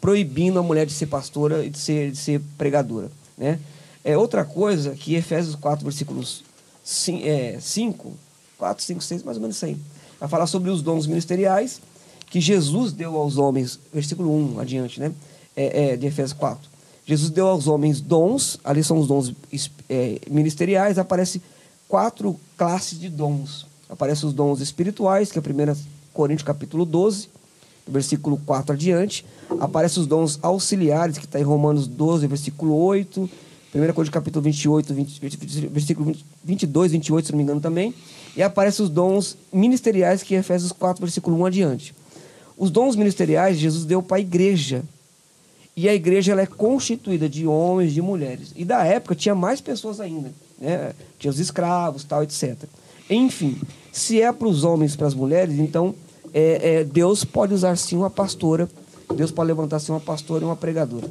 [0.01, 3.59] proibindo a mulher de ser pastora e de ser, de ser pregadora, né?
[4.03, 6.43] É outra coisa que Efésios 4, versículos
[6.83, 8.11] 5,
[8.57, 9.77] 4, 5, 6, mais ou menos isso aí.
[10.23, 11.81] Vai falar sobre os dons ministeriais
[12.29, 15.11] que Jesus deu aos homens, versículo 1 adiante, né?
[15.53, 16.61] É, é, de Efésios 4.
[17.05, 19.33] Jesus deu aos homens dons, ali são os dons
[19.89, 21.41] é, ministeriais, aparece
[21.89, 23.67] quatro classes de dons.
[23.89, 25.75] Aparecem os dons espirituais, que é 1
[26.13, 27.27] Coríntios capítulo 12,
[27.85, 29.25] versículo 4 adiante.
[29.59, 33.29] Aparecem os dons auxiliares, que está em Romanos 12, versículo 8.
[33.75, 35.19] 1 Coríntios capítulo 28, 20,
[35.67, 37.93] versículo 20, 22, 28, se não me engano também.
[38.35, 41.95] E aparecem os dons ministeriais, que é Efésios 4, versículo 1 adiante.
[42.57, 44.83] Os dons ministeriais Jesus deu para a igreja.
[45.75, 48.51] E a igreja ela é constituída de homens, de mulheres.
[48.55, 50.31] E da época tinha mais pessoas ainda.
[50.59, 50.93] Né?
[51.17, 52.55] Tinha os escravos, tal, etc.
[53.09, 53.59] Enfim,
[53.91, 55.95] se é para os homens e para as mulheres, então
[56.33, 58.69] é, é, Deus pode usar sim uma pastora.
[59.15, 61.09] Deus pode levantar sim uma pastora e uma pregadora.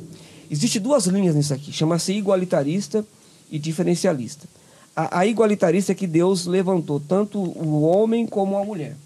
[0.50, 1.72] Existem duas linhas nisso aqui.
[1.72, 3.04] Chama-se igualitarista
[3.50, 4.46] e diferencialista.
[4.94, 8.96] A, a igualitarista que Deus levantou tanto o homem como a mulher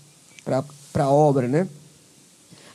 [0.45, 1.69] para a obra, né?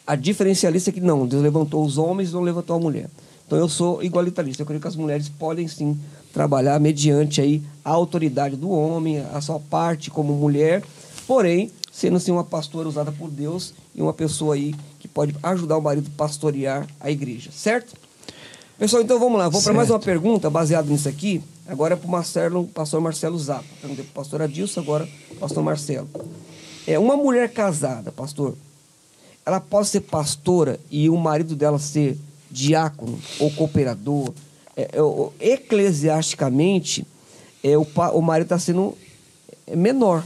[0.05, 3.09] A diferencialista é que não, Deus levantou os homens não levantou a mulher.
[3.45, 4.61] Então eu sou igualitarista.
[4.61, 5.99] Eu creio que as mulheres podem sim
[6.31, 10.83] trabalhar mediante aí a autoridade do homem, a sua parte como mulher,
[11.27, 15.77] porém sendo sim uma pastora usada por Deus e uma pessoa aí que pode ajudar
[15.77, 17.93] o marido a pastorear a igreja, certo?
[18.81, 19.47] Pessoal, então vamos lá.
[19.47, 21.39] Vou para mais uma pergunta baseada nisso aqui.
[21.67, 23.63] Agora é para o Marcelo, pastor Marcelo Zappa.
[23.79, 25.07] Perguntei para o pastor Adilson, agora
[25.39, 26.09] pastor Marcelo.
[26.87, 28.55] É uma mulher casada, pastor.
[29.45, 32.17] Ela pode ser pastora e o marido dela ser
[32.49, 34.33] diácono ou cooperador.
[34.75, 34.89] É,
[35.39, 37.05] é, eclesiasticamente,
[37.63, 38.97] é, o, o marido está sendo
[39.67, 40.23] é, menor.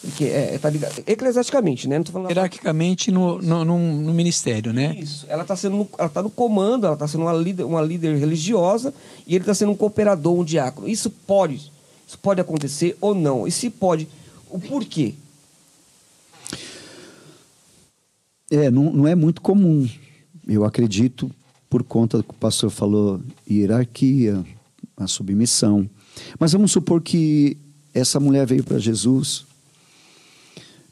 [0.00, 1.02] Porque, é, tá ligado?
[1.06, 1.98] Eclesiasticamente, né?
[1.98, 4.94] Não tô falando Hierarquicamente no, no, num- no ministério, né?
[4.96, 5.26] isso.
[5.28, 8.16] Ela está sendo, no- ela tá no comando, ela está sendo uma líder, uma líder
[8.16, 8.94] religiosa
[9.26, 10.88] e ele está sendo um cooperador, um diácono.
[10.88, 11.72] Isso pode,
[12.06, 13.44] isso pode acontecer ou não.
[13.46, 14.06] E se pode,
[14.48, 15.14] o porquê?
[18.50, 19.88] É, não, não é muito comum.
[20.46, 21.30] Eu acredito,
[21.68, 24.44] por conta do que o pastor falou, hierarquia,
[24.96, 25.88] a submissão.
[26.38, 27.56] Mas vamos supor que
[27.92, 29.44] essa mulher veio para Jesus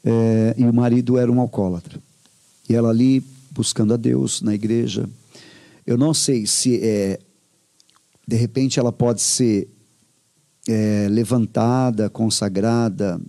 [0.03, 1.99] é, e o marido era um alcoólatra.
[2.69, 5.09] E ela ali, buscando a Deus na igreja.
[5.85, 7.19] Eu não sei se, é,
[8.27, 9.67] de repente, ela pode ser
[10.67, 13.19] é, levantada, consagrada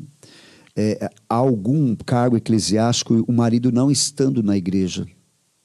[0.77, 5.07] é, a algum cargo eclesiástico, o marido não estando na igreja.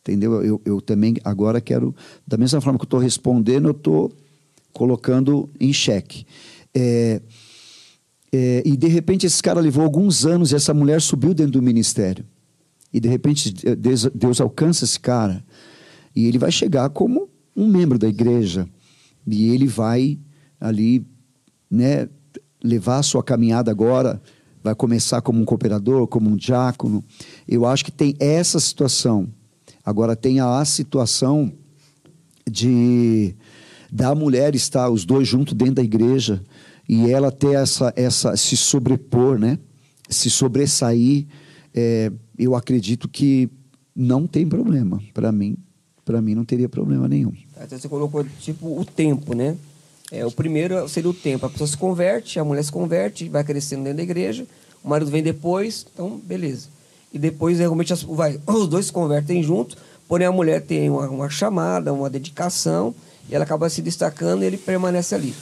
[0.02, 0.44] Entendeu?
[0.44, 1.96] Eu, eu também agora quero,
[2.28, 4.12] da mesma forma que eu estou respondendo, eu estou
[4.74, 6.26] colocando em xeque.
[6.74, 7.22] É,
[8.36, 11.62] é, e de repente esse cara levou alguns anos e essa mulher subiu dentro do
[11.62, 12.26] ministério.
[12.92, 15.46] E de repente Deus, Deus alcança esse cara
[16.16, 18.68] e ele vai chegar como um membro da igreja
[19.28, 20.18] e ele vai
[20.60, 21.06] ali,
[21.70, 22.10] né,
[22.64, 24.20] levar a sua caminhada agora,
[24.64, 27.04] vai começar como um cooperador, como um diácono.
[27.48, 29.28] Eu acho que tem essa situação.
[29.86, 31.54] Agora tem a situação
[32.50, 33.36] de
[33.92, 36.42] da mulher estar os dois juntos dentro da igreja
[36.88, 39.58] e ela ter essa essa se sobrepor, né?
[40.10, 41.26] Se sobressair,
[41.74, 43.50] é, eu acredito que
[43.96, 45.56] não tem problema para mim.
[46.06, 47.32] para mim não teria problema nenhum.
[47.56, 49.56] Até você colocou, tipo, o tempo, né?
[50.12, 51.46] É, o primeiro seria o tempo.
[51.46, 54.46] A pessoa se converte, a mulher se converte, vai crescendo dentro da igreja,
[54.84, 56.68] o marido vem depois, então, beleza.
[57.14, 59.78] E depois, realmente, as- vai, os dois se convertem juntos,
[60.08, 62.94] porém a mulher tem uma, uma chamada, uma dedicação,
[63.30, 65.34] e ela acaba se destacando e ele permanece ali.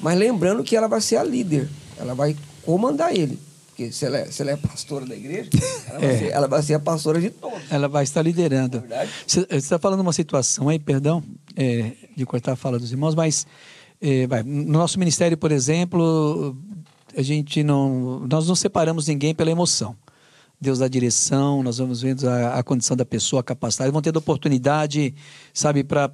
[0.00, 1.68] Mas lembrando que ela vai ser a líder,
[1.98, 3.38] ela vai comandar ele.
[3.68, 5.50] Porque se ela é, se ela é pastora da igreja,
[5.88, 6.18] ela vai, É.
[6.18, 7.60] ser, ela vai ser a pastora de todos.
[7.70, 8.80] Ela vai estar liderando.
[8.80, 9.10] Verdade.
[9.26, 11.22] Você está falando uma situação aí, perdão,
[11.54, 13.46] é, de cortar a fala dos irmãos, mas
[14.00, 16.56] é, vai, no nosso ministério, por exemplo,
[17.16, 19.94] a gente não, nós não separamos ninguém pela emoção.
[20.58, 24.16] Deus dá direção, nós vamos vendo a, a condição da pessoa, a capacidade, vão tendo
[24.16, 25.14] oportunidade,
[25.52, 26.10] sabe, para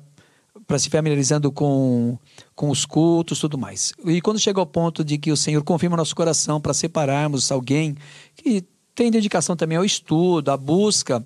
[0.73, 2.19] para se familiarizando com,
[2.55, 3.93] com os cultos tudo mais.
[4.07, 7.95] E quando chega ao ponto de que o Senhor confirma nosso coração para separarmos alguém
[8.35, 8.65] que
[8.95, 11.23] tem dedicação também ao estudo, à busca,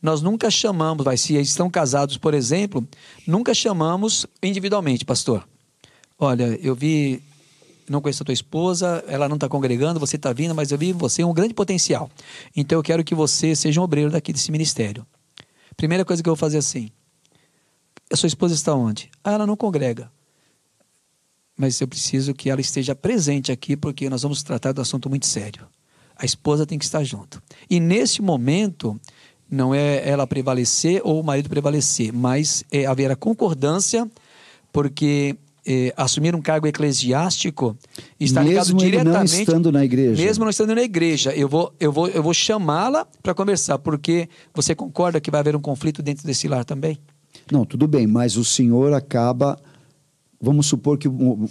[0.00, 2.88] nós nunca chamamos, vai, se estão casados, por exemplo,
[3.26, 5.46] nunca chamamos individualmente, pastor.
[6.18, 7.22] Olha, eu vi,
[7.90, 10.94] não conheço a tua esposa, ela não está congregando, você está vindo, mas eu vi
[10.94, 12.10] você um grande potencial.
[12.56, 15.06] Então eu quero que você seja um obreiro daqui desse ministério.
[15.76, 16.90] Primeira coisa que eu vou fazer assim,
[18.10, 19.10] a sua esposa está onde?
[19.22, 20.10] Ah, ela não congrega.
[21.56, 25.26] Mas eu preciso que ela esteja presente aqui, porque nós vamos tratar do assunto muito
[25.26, 25.66] sério.
[26.16, 27.42] A esposa tem que estar junto.
[27.68, 28.98] E nesse momento,
[29.50, 34.08] não é ela prevalecer ou o marido prevalecer, mas é haver a concordância,
[34.72, 35.36] porque
[35.66, 37.76] é, assumir um cargo eclesiástico
[38.18, 39.40] está ligado Mesmo ele não diretamente.
[39.40, 40.22] estando na igreja.
[40.22, 44.28] Mesmo não estando na igreja, eu vou, eu vou, eu vou chamá-la para conversar, porque
[44.54, 46.98] você concorda que vai haver um conflito dentro desse lar também?
[47.50, 49.58] Não, tudo bem, mas o senhor acaba.
[50.40, 51.48] Vamos supor que o-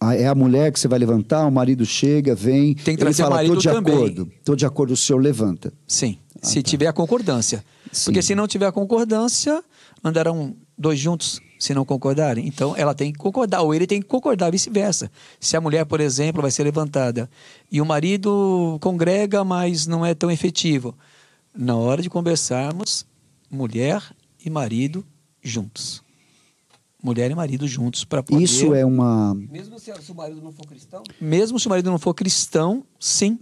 [0.00, 2.74] a- é a mulher que você vai levantar, o marido chega, vem.
[2.74, 4.32] Tem que ele trazer o fala, marido tô de também." acordo.
[4.44, 5.72] Tô de acordo, o senhor levanta.
[5.86, 7.64] Sim, se tiver a concordância.
[7.92, 8.04] Sim.
[8.06, 9.62] Porque se não tiver a concordância,
[10.04, 12.46] andarão dois juntos se não concordarem.
[12.46, 15.10] Então ela tem que concordar, ou ele tem que concordar, vice-versa.
[15.40, 17.30] Se a mulher, por exemplo, vai ser levantada
[17.72, 20.94] e o marido congrega, mas não é tão efetivo,
[21.56, 23.06] na hora de conversarmos,
[23.50, 24.02] mulher
[24.44, 25.02] e marido
[25.48, 26.02] juntos.
[27.02, 28.42] Mulher e marido juntos para poder.
[28.42, 29.34] Isso é uma.
[29.34, 32.82] Mesmo se, se o marido não for cristão, Mesmo se o marido não for cristão,
[32.98, 33.38] sim,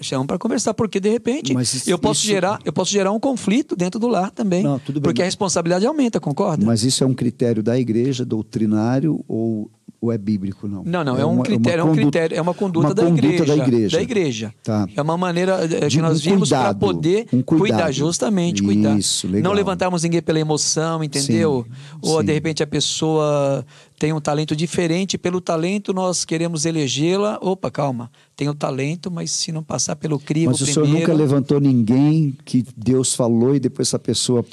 [0.00, 3.10] chama para conversar, porque de repente Mas isso- eu posso isso- gerar, eu posso gerar
[3.12, 6.64] um conflito dentro do lar também, Não, tudo bem, porque a mas- responsabilidade aumenta, concorda?
[6.64, 9.70] Mas isso é um critério da igreja, doutrinário, ou,
[10.02, 10.82] ou é bíblico, não?
[10.84, 13.04] Não, não, é, um uma- critério, é um conduta- critério, é uma conduta, uma da,
[13.04, 13.96] conduta igreja, da igreja.
[13.96, 14.54] da igreja.
[14.60, 14.88] Tá.
[14.96, 18.98] É uma maneira De que nós um vimos para poder um cuidar, justamente cuidar.
[18.98, 19.42] Isso, legal.
[19.44, 21.64] Não levantarmos ninguém pela emoção, entendeu?
[21.68, 22.26] Sim, Ou sim.
[22.26, 23.64] de repente a pessoa
[23.96, 27.38] tem um talento diferente, pelo talento nós queremos elegê-la.
[27.40, 31.06] Opa, calma, tem o talento, mas se não passar pelo crivo Mas o senhor primeiro...
[31.06, 34.44] nunca levantou ninguém que Deus falou e depois essa pessoa.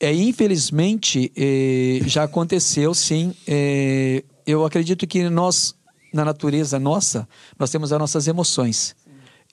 [0.00, 3.32] É, infelizmente, eh, já aconteceu, sim.
[3.46, 5.74] Eh, eu acredito que nós,
[6.12, 7.28] na natureza nossa,
[7.58, 8.94] nós temos as nossas emoções.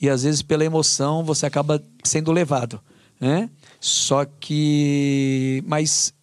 [0.01, 2.81] E às vezes, pela emoção, você acaba sendo levado.
[3.19, 3.49] Né?
[3.79, 5.63] Só que.
[5.67, 6.13] Mas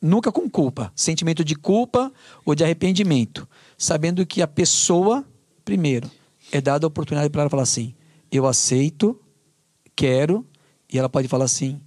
[0.00, 0.92] nunca com culpa.
[0.96, 2.12] Sentimento de culpa
[2.44, 3.48] ou de arrependimento.
[3.78, 5.24] Sabendo que a pessoa,
[5.64, 6.10] primeiro,
[6.50, 7.94] é dada a oportunidade para ela falar assim:
[8.32, 9.20] eu aceito,
[9.94, 10.44] quero,
[10.92, 11.80] e ela pode falar assim: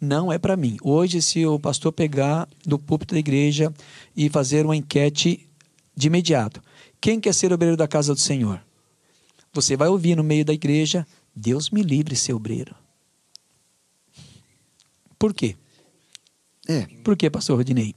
[0.00, 0.76] não é para mim.
[0.82, 3.72] Hoje, se o pastor pegar do púlpito da igreja
[4.16, 5.47] e fazer uma enquete
[5.98, 6.62] de imediato,
[7.00, 8.62] quem quer ser obreiro da casa do Senhor?
[9.52, 12.72] Você vai ouvir no meio da igreja: Deus me livre ser obreiro.
[15.18, 15.56] Por quê?
[16.68, 17.96] É, Por quê, pastor Rodinei?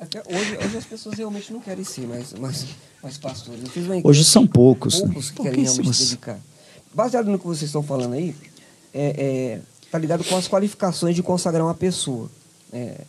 [0.00, 2.66] Até hoje, hoje as pessoas realmente não querem ser mais, mais,
[3.00, 3.62] mais pastores.
[3.62, 5.06] Eu fiz uma Hoje são poucos, né?
[5.06, 6.40] Poucos que querem realmente se dedicar.
[6.92, 8.34] Baseado no que vocês estão falando aí,
[8.92, 9.60] é, é,
[9.92, 12.28] tá ligado com as qualificações de consagrar uma pessoa.
[12.72, 13.02] É,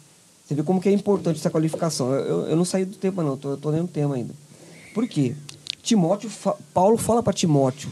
[0.53, 2.11] você vê como que é importante essa qualificação.
[2.13, 3.35] Eu, eu, eu não saí do tema, não.
[3.37, 4.33] Tô, eu tô lendo o tema ainda.
[4.93, 5.33] Por quê?
[5.81, 7.89] Timóteo, fa- Paulo fala para Timóteo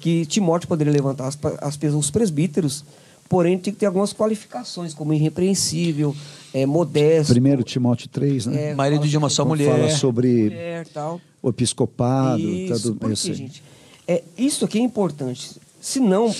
[0.00, 2.84] que Timóteo poderia levantar as, as pessoas, os presbíteros,
[3.28, 6.14] porém tinha que ter algumas qualificações, como irrepreensível,
[6.52, 8.70] é, modesto, primeiro Timóteo 3, né?
[8.70, 9.78] É, Marido fala de uma sobre- só mulher.
[9.88, 11.20] Fala sobre mulher tal.
[11.42, 12.40] o episcopado.
[12.40, 13.34] Isso, tudo, por eu quê, sei.
[13.34, 13.62] gente?
[14.08, 15.52] É, isso aqui é importante.
[15.80, 16.34] Se não,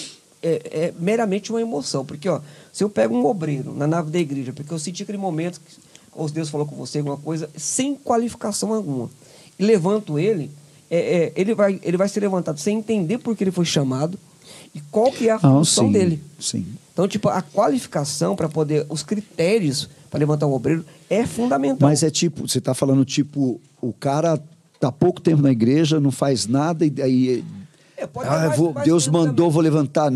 [0.47, 2.05] é, é meramente uma emoção.
[2.05, 2.41] Porque, ó,
[2.73, 5.77] se eu pego um obreiro na nave da igreja, porque eu senti aquele momento que
[6.13, 9.11] ou Deus falou com você alguma coisa, sem qualificação alguma,
[9.59, 10.51] e levanto ele,
[10.91, 14.19] é, é, ele, vai, ele vai ser levantado sem entender por que ele foi chamado
[14.75, 16.23] e qual que é a Ah, função sim, dele.
[16.41, 16.67] Sim.
[16.93, 21.87] Então, tipo, a qualificação para poder, os critérios para levantar um obreiro é fundamental.
[21.87, 24.43] Mas é tipo, você está falando tipo, o cara
[24.81, 27.45] tá pouco tempo na igreja, não faz nada e daí.
[27.95, 29.51] É, pode ah, mais- vou- Deus mandou, também.
[29.51, 30.11] vou levantar.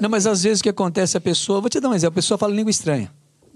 [0.00, 2.20] Não, mas às vezes o que acontece, a pessoa, vou te dar um exemplo, a
[2.22, 3.10] pessoa fala língua estranha.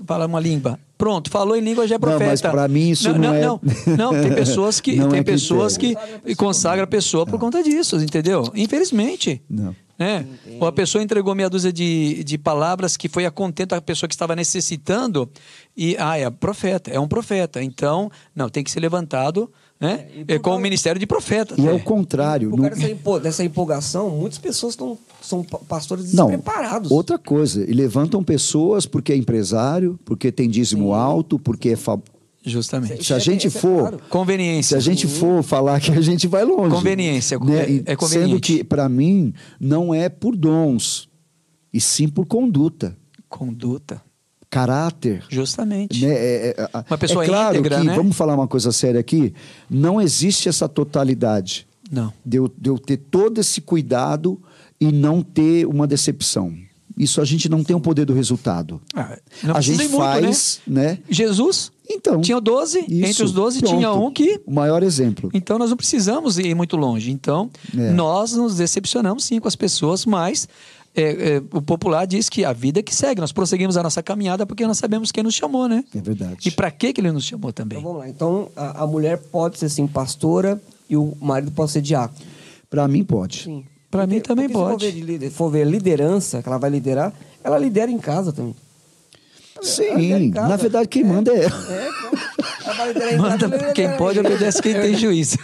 [0.05, 0.81] Fala uma língua.
[0.99, 2.51] Pronto, falou em língua já é Não, mas profeta.
[2.51, 3.61] pra mim isso não não é- Não,
[3.97, 6.37] não, tem pessoas que Não tem é pessoas que critério.
[6.37, 8.51] consagra a pessoa por conta disso, entendeu?
[8.55, 9.41] Infelizmente.
[9.49, 9.77] Não.
[9.99, 10.27] Né?
[10.59, 14.09] Ou a pessoa entregou meia dúzia de, de palavras que foi a contento da pessoa
[14.09, 15.31] que estava necessitando
[15.77, 17.63] e, ah, é profeta, é um profeta.
[17.63, 19.49] Então, não, tem que ser levantado
[19.83, 20.07] né?
[20.29, 21.55] É, É, com o ministério de profeta.
[21.59, 22.51] E é o contrário.
[22.51, 26.91] Por não- causa dessa, empo- dessa empolgação, muitas pessoas estão são pa- pastores Não, despreparados.
[26.91, 31.99] outra coisa, e levantam pessoas porque é empresário, porque tem dízimo alto, porque é fa...
[32.45, 33.05] Justamente.
[33.05, 33.97] Se a é- gente é for, claro.
[34.03, 34.77] se Conveniência.
[34.77, 36.75] a gente for falar que a gente vai longe.
[36.75, 37.83] Conveniência, né?
[37.87, 38.31] é- é conveniente.
[38.31, 41.09] Sendo que para mim não é por dons,
[41.73, 42.97] e sim por conduta,
[43.29, 44.03] Conduta.
[44.53, 45.25] Caráter.
[45.31, 46.05] Justamente.
[46.05, 46.13] Né?
[46.13, 47.97] É, é, Uma pessoa é claro íntegra, que, né?
[47.97, 49.33] vamos falar uma coisa séria aqui,
[49.69, 52.13] não existe essa totalidade Não.
[52.25, 54.39] de eu, de eu ter todo esse cuidado
[54.79, 56.53] e não ter uma decepção.
[56.99, 58.79] Isso a gente não tem o poder do resultado.
[58.95, 59.17] Ah,
[59.55, 60.99] a gente muito, faz, né?
[61.09, 62.21] Jesus Então.
[62.21, 63.75] tinha 12, entre isso, os 12 pronto.
[63.75, 64.39] tinha um que.
[64.47, 65.31] O maior exemplo.
[65.33, 67.11] Então nós não precisamos ir muito longe.
[67.11, 67.91] Então É.
[67.93, 70.47] nós nos decepcionamos sim com as pessoas, mas
[70.95, 73.21] é, é, o popular diz que a vida é que segue.
[73.21, 75.85] Nós prosseguimos a nossa caminhada porque nós sabemos quem nos chamou, né?
[75.95, 76.37] É verdade.
[76.47, 77.79] E para que que ele nos chamou também?
[77.79, 78.09] Então vamos lá.
[78.09, 82.21] Então a, a mulher pode ser sim pastora e o marido pode ser diácono.
[82.69, 83.45] Para mim pode.
[83.45, 83.65] Sim.
[83.91, 84.87] Pra mim também pode.
[84.87, 87.13] Se for ver, for ver liderança, que ela vai liderar,
[87.43, 88.55] ela lidera em casa também.
[89.63, 90.49] Sim, casa.
[90.49, 91.73] na verdade quem manda é ela.
[91.73, 91.89] É.
[92.65, 93.73] Ela vai liderar em Manda casa.
[93.73, 95.39] quem lidera pode, obedece quem tem juízo.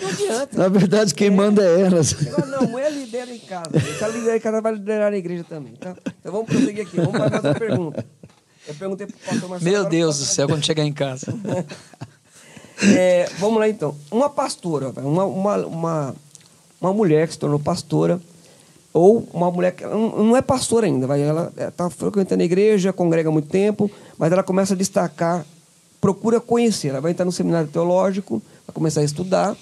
[0.00, 0.58] Não adianta.
[0.58, 2.00] Na verdade quem manda é ela.
[2.38, 3.70] Não, não, mulher lidera em casa.
[3.80, 5.74] Se ela lidera em casa, ela vai liderar na igreja também.
[5.74, 5.94] Tá?
[6.20, 6.96] Então vamos prosseguir aqui.
[6.96, 8.06] Vamos para mais uma pergunta.
[8.66, 9.70] Eu perguntei pro pastor Marcelo.
[9.70, 11.32] Meu Deus do céu, quando chegar em casa.
[12.82, 13.94] É, vamos lá então.
[14.10, 16.16] Uma pastora, uma, uma, uma,
[16.80, 18.20] uma mulher que se tornou pastora,
[18.92, 22.92] ou uma mulher que não, não é pastora ainda, vai, ela está frequentando a igreja,
[22.92, 25.46] congrega há muito tempo, mas ela começa a destacar,
[26.00, 26.88] procura conhecer.
[26.88, 29.56] Ela vai entrar no seminário teológico, vai começar a estudar,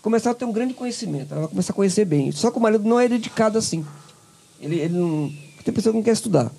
[0.00, 2.30] começar a ter um grande conhecimento, ela vai começar a conhecer bem.
[2.32, 3.84] Só que o marido não é dedicado assim.
[4.60, 5.32] Ele, ele não.
[5.64, 6.50] Tem pessoa que não quer estudar.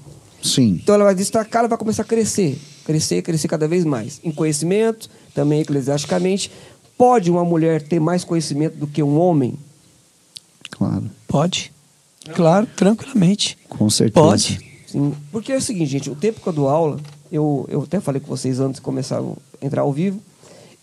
[0.41, 0.79] Sim.
[0.81, 4.19] Então ela vai destacar, ela vai começar a crescer, crescer, crescer cada vez mais.
[4.23, 6.51] Em conhecimento, também eclesiasticamente.
[6.97, 9.57] Pode uma mulher ter mais conhecimento do que um homem?
[10.69, 11.09] Claro.
[11.27, 11.71] Pode.
[12.33, 13.57] Claro, tranquilamente.
[13.67, 14.25] Com certeza.
[14.25, 14.59] Pode.
[14.85, 15.13] Sim.
[15.31, 16.99] Porque é o seguinte, gente, o tempo que eu dou aula,
[17.31, 20.19] eu, eu até falei com vocês antes de começar a entrar ao vivo,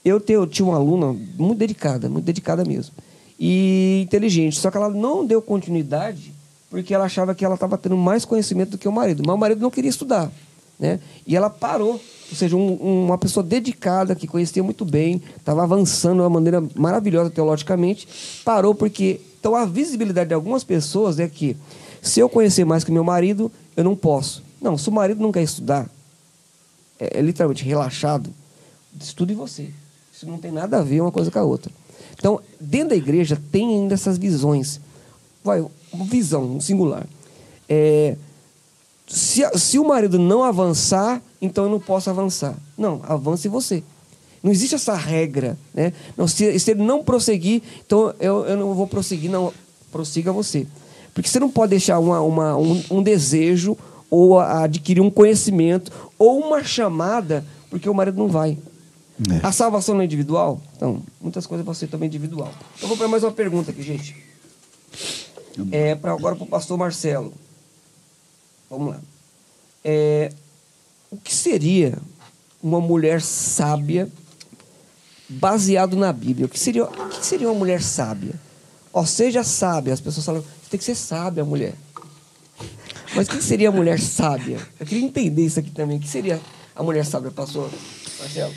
[0.08, 2.94] eu, eu tinha uma aluna muito dedicada, muito dedicada mesmo.
[3.38, 4.58] E inteligente.
[4.58, 6.32] Só que ela não deu continuidade
[6.70, 9.22] porque ela achava que ela estava tendo mais conhecimento do que o marido.
[9.26, 10.30] Mas o marido não queria estudar.
[10.78, 11.00] Né?
[11.26, 11.92] E ela parou.
[12.30, 16.62] Ou seja, um- uma pessoa dedicada, que conhecia muito bem, estava avançando de uma maneira
[16.74, 18.06] maravilhosa teologicamente,
[18.44, 19.20] parou porque.
[19.40, 21.56] Então a visibilidade de algumas pessoas é que
[22.02, 24.42] se eu conhecer mais que meu marido, eu não posso.
[24.60, 25.88] Não, se o marido não quer estudar,
[26.98, 28.30] é, é literalmente relaxado,
[29.00, 29.70] estude você.
[30.16, 31.70] Isso não tem nada a ver uma coisa com a outra.
[32.18, 34.80] Então, dentro da igreja tem ainda essas visões.
[35.44, 35.62] Vai,
[35.92, 37.06] visão, singular.
[37.68, 38.16] É,
[39.06, 42.54] se, se o marido não avançar, então eu não posso avançar.
[42.78, 43.82] Não, avance você.
[44.42, 45.58] Não existe essa regra.
[45.74, 45.92] Né?
[46.16, 49.30] Não, se, se ele não prosseguir, então eu, eu não vou prosseguir.
[49.30, 49.52] Não,
[49.92, 50.66] prossiga você.
[51.12, 53.76] Porque você não pode deixar uma, uma- um, um desejo
[54.10, 58.56] ou a- adquirir um conhecimento ou uma chamada porque o marido não vai.
[59.18, 59.46] É.
[59.46, 60.60] A salvação não é individual?
[60.76, 62.52] Então, muitas coisas vão ser também individual.
[62.80, 64.14] Eu vou para mais uma pergunta aqui, gente.
[65.72, 67.32] É, pra, agora para o pastor Marcelo.
[68.68, 69.00] Vamos lá.
[69.82, 70.30] É,
[71.10, 71.98] o que seria
[72.62, 74.10] uma mulher sábia
[75.28, 76.46] baseado na Bíblia?
[76.46, 78.34] O que seria, o que seria uma mulher sábia?
[78.92, 79.94] Ó, seja sábia.
[79.94, 81.74] As pessoas falam, você tem que ser sábia, mulher.
[83.14, 84.58] Mas o que seria a mulher sábia?
[84.78, 85.96] Eu queria entender isso aqui também.
[85.96, 86.38] O que seria
[86.74, 87.70] a mulher sábia, pastor
[88.18, 88.52] Marcelo?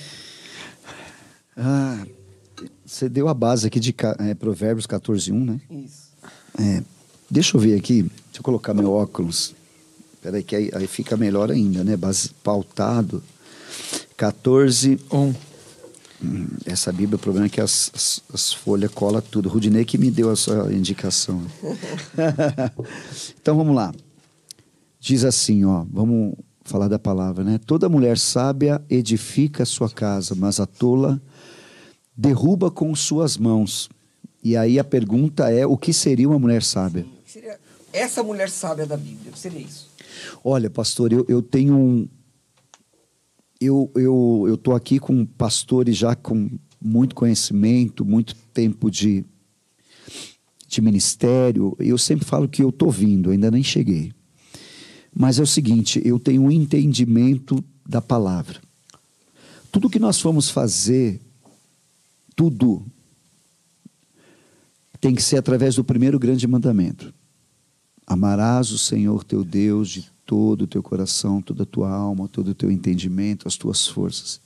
[1.60, 2.06] Ah,
[2.86, 5.62] você deu a base aqui de é, Provérbios 14, 1, né?
[5.70, 6.10] Isso.
[6.58, 6.82] É,
[7.30, 9.54] deixa eu ver aqui, deixa eu colocar meu óculos.
[10.22, 11.96] Peraí, que aí, aí fica melhor ainda, né?
[11.96, 13.22] Base, pautado.
[14.18, 15.00] 14.
[15.12, 15.34] Um.
[16.22, 19.48] Hum, Essa Bíblia, o problema é que as, as, as folhas colam tudo.
[19.48, 21.42] Rudinei que me deu a sua indicação.
[23.42, 23.94] então vamos lá.
[25.00, 26.36] Diz assim, ó, vamos
[26.66, 27.58] falar da palavra, né?
[27.66, 31.22] Toda mulher sábia edifica sua casa, mas a tola
[32.20, 33.90] derruba com suas mãos.
[34.44, 37.06] E aí a pergunta é: o que seria uma mulher sábia?
[37.26, 37.58] Seria
[37.94, 39.30] essa mulher sábia da Bíblia?
[39.30, 39.90] O que seria isso?
[40.44, 42.08] Olha, pastor, eu, eu tenho um.
[43.62, 46.50] Eu eu eu tô aqui com pastores já com
[46.82, 49.26] muito conhecimento, muito tempo de
[50.68, 51.76] de ministério.
[51.80, 54.12] Eu sempre falo que eu tô vindo, ainda nem cheguei.
[55.16, 58.62] Mas é o seguinte, eu tenho um entendimento da palavra.
[59.72, 61.20] Tudo que nós formos fazer,
[62.40, 62.86] tudo,
[65.02, 67.14] tem que ser através do primeiro grande mandamento.
[68.08, 72.52] Amarás o Senhor teu Deus de todo o teu coração, toda a tua alma, todo
[72.52, 74.40] o teu entendimento, as tuas forças.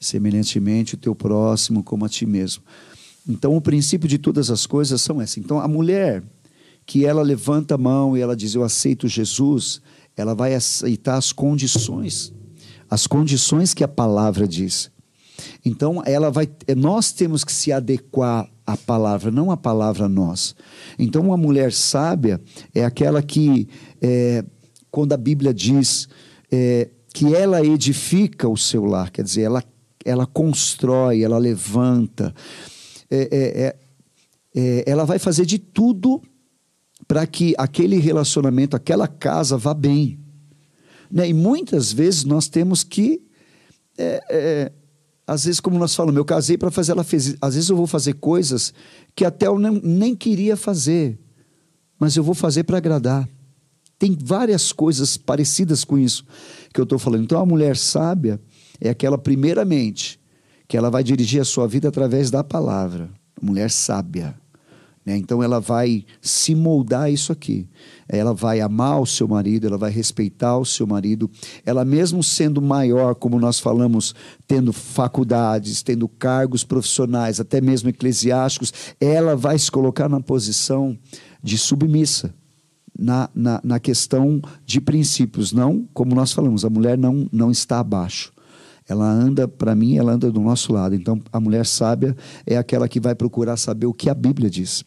[0.00, 2.62] Semelhantemente, o teu próximo como a ti mesmo.
[3.28, 5.36] Então, o princípio de todas as coisas são essas.
[5.36, 6.24] Então, a mulher
[6.86, 9.82] que ela levanta a mão e ela diz: Eu aceito Jesus,
[10.16, 12.32] ela vai aceitar as condições,
[12.88, 14.90] as condições que a palavra diz.
[15.64, 20.54] Então, ela vai, nós temos que se adequar à palavra, não a palavra nós.
[20.98, 22.40] Então, uma mulher sábia
[22.74, 23.68] é aquela que,
[24.00, 24.44] é,
[24.90, 26.08] quando a Bíblia diz
[26.50, 29.64] é, que ela edifica o seu lar, quer dizer, ela,
[30.04, 32.34] ela constrói, ela levanta,
[33.10, 33.76] é, é, é,
[34.54, 36.22] é ela vai fazer de tudo
[37.06, 40.18] para que aquele relacionamento, aquela casa vá bem.
[41.10, 41.28] Né?
[41.28, 43.22] E muitas vezes nós temos que.
[43.98, 44.72] É, é,
[45.26, 47.36] às vezes, como nós falamos, eu casei para fazer, ela fez.
[47.40, 48.74] Às vezes eu vou fazer coisas
[49.14, 51.18] que até eu nem, nem queria fazer,
[51.98, 53.28] mas eu vou fazer para agradar.
[53.98, 56.24] Tem várias coisas parecidas com isso
[56.74, 57.22] que eu estou falando.
[57.22, 58.40] Então, a mulher sábia
[58.80, 60.18] é aquela, primeiramente,
[60.66, 63.08] que ela vai dirigir a sua vida através da palavra.
[63.40, 64.34] Mulher sábia.
[65.04, 65.16] Né?
[65.16, 67.68] Então ela vai se moldar isso aqui.
[68.08, 71.30] Ela vai amar o seu marido, ela vai respeitar o seu marido.
[71.64, 74.14] Ela, mesmo sendo maior, como nós falamos,
[74.46, 80.96] tendo faculdades, tendo cargos profissionais, até mesmo eclesiásticos, ela vai se colocar na posição
[81.42, 82.34] de submissa.
[82.96, 87.80] Na, na, na questão de princípios, não, como nós falamos, a mulher não, não está
[87.80, 88.30] abaixo
[88.88, 90.94] ela anda, para mim, ela anda do nosso lado.
[90.94, 94.84] Então, a mulher sábia é aquela que vai procurar saber o que a Bíblia diz.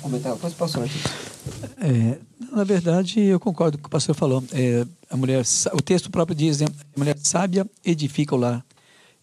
[0.00, 0.36] Comentar?
[0.36, 0.98] Posso aqui?
[1.78, 2.18] É,
[2.50, 4.42] na verdade, eu concordo com o pastor falou.
[4.52, 5.42] É, a mulher,
[5.72, 8.64] o texto próprio diz: né, a mulher sábia edifica o lar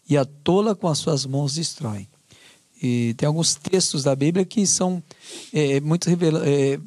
[0.08, 2.08] e a tola com as suas mãos destrói.
[2.82, 5.02] E tem alguns textos da Bíblia que são
[5.52, 6.80] é, muito revela, é,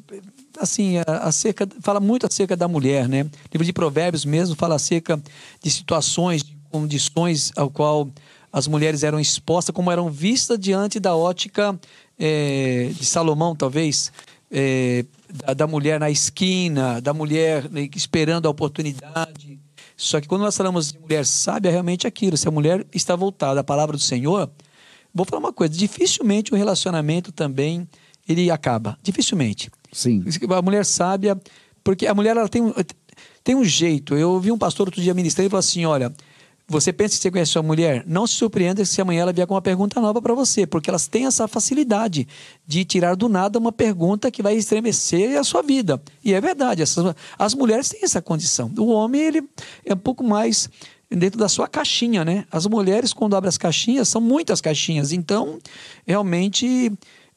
[0.58, 3.22] assim acerca fala muito acerca da mulher, né?
[3.22, 5.20] O livro de Provérbios mesmo fala acerca
[5.62, 8.10] de situações, de condições ao qual
[8.52, 11.78] as mulheres eram expostas, como eram vistas diante da ótica
[12.18, 14.12] é, de Salomão, talvez,
[14.50, 19.58] é, da, da, mulher na esquina, da mulher né, esperando a oportunidade.
[19.96, 22.36] Só que quando nós falamos de mulher sábia, é realmente aquilo.
[22.36, 24.50] Se a mulher está voltada à palavra do Senhor,
[25.12, 27.88] vou falar uma coisa: dificilmente o relacionamento também
[28.28, 28.98] ele acaba.
[29.02, 29.70] Dificilmente.
[29.92, 30.24] Sim.
[30.50, 31.40] A mulher sábia,
[31.82, 32.62] porque a mulher ela tem,
[33.42, 34.16] tem um jeito.
[34.16, 36.12] Eu ouvi um pastor outro dia ministrar e falou assim: olha
[36.66, 38.04] você pensa que você conhece sua mulher?
[38.06, 41.06] Não se surpreenda se amanhã ela vier com uma pergunta nova para você, porque elas
[41.06, 42.26] têm essa facilidade
[42.66, 46.00] de tirar do nada uma pergunta que vai estremecer a sua vida.
[46.24, 48.72] E é verdade, essas, as mulheres têm essa condição.
[48.78, 49.48] O homem ele
[49.84, 50.70] é um pouco mais
[51.10, 52.46] dentro da sua caixinha, né?
[52.50, 55.12] As mulheres, quando abrem as caixinhas, são muitas caixinhas.
[55.12, 55.58] Então,
[56.06, 56.90] realmente,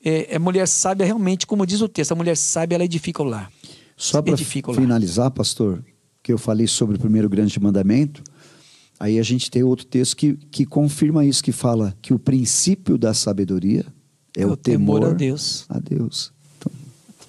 [0.03, 3.25] é, é mulher sábia, realmente, como diz o texto, a mulher sábia, ela edifica o
[3.25, 3.51] lar.
[3.97, 5.83] Só para finalizar, pastor,
[6.23, 8.23] que eu falei sobre o primeiro grande mandamento
[8.99, 12.97] Aí a gente tem outro texto que, que confirma isso, que fala que o princípio
[12.97, 13.85] da sabedoria
[14.35, 15.65] é, é o, temor, temor, a Deus.
[15.69, 16.33] A Deus.
[16.57, 16.71] Então,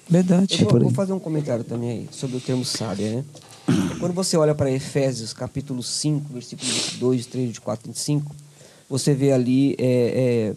[0.08, 0.62] Verdade.
[0.62, 3.24] Eu vou, vou, fazer um comentário também aí sobre o termo sábia, né?
[4.00, 8.34] Quando você olha para Efésios, capítulo 5, versículos 22, 3, 24, 25,
[8.88, 10.54] você vê ali é, é,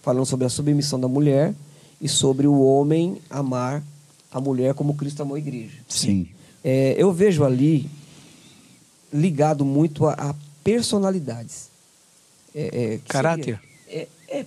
[0.00, 1.54] falando sobre a submissão da mulher
[2.00, 3.82] e sobre o homem amar
[4.32, 5.78] a mulher como Cristo amou a igreja.
[5.88, 6.26] Sim.
[6.62, 7.88] É, eu vejo ali
[9.12, 10.34] ligado muito a,
[10.64, 11.68] personalidades.
[12.54, 13.60] É, é, Caráter.
[13.86, 14.46] É, é,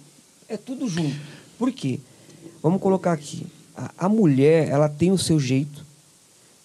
[0.50, 1.16] é, tudo junto.
[1.60, 2.00] Por quê?
[2.62, 3.46] Vamos colocar aqui.
[3.76, 5.86] A, a, mulher, ela tem o seu jeito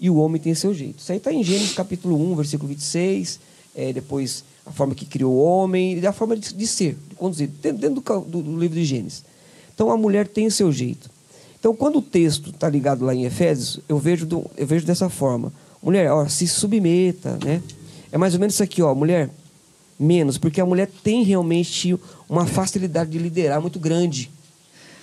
[0.00, 0.98] e o homem tem o seu jeito.
[0.98, 3.38] Isso aí está em Gênesis capítulo 1, versículo 26.
[3.74, 7.14] É, depois, a forma que criou o homem e a forma de, de ser, de
[7.14, 9.24] conduzir, dentro, do, do, do livro de Gênesis.
[9.74, 11.10] Então, a mulher tem o seu jeito.
[11.58, 15.08] Então, quando o texto está ligado lá em Efésios, eu vejo, do, eu vejo dessa
[15.08, 15.52] forma.
[15.82, 17.62] Mulher, ó, se submeta, né?
[18.10, 18.94] É mais ou menos isso aqui, ó.
[18.94, 19.30] Mulher,
[19.98, 24.30] menos, porque a mulher tem realmente uma facilidade de liderar muito grande.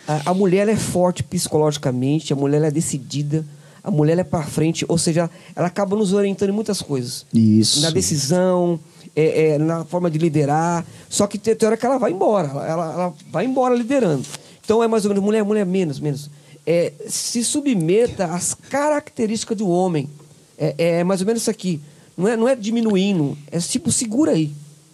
[0.08, 3.46] A, a mulher é forte psicologicamente, a mulher é decidida,
[3.84, 7.26] a mulher é para frente, ou seja, ela acaba nos orientando em muitas coisas.
[7.34, 7.82] Isso.
[7.82, 8.80] Na decisão,
[9.16, 10.86] é, é, na forma de liderar.
[11.10, 14.26] Só que tem, tem hora que ela vai embora, ela, ela, vai embora liderando.
[14.64, 16.30] Então é mais ou menos mulher, mulher menos, menos.
[16.66, 20.10] É, se submeta às características do homem.
[20.58, 21.82] É, é mais ou menos isso aqui.
[22.18, 24.52] Não é, não é diminuindo, é tipo, segura aí.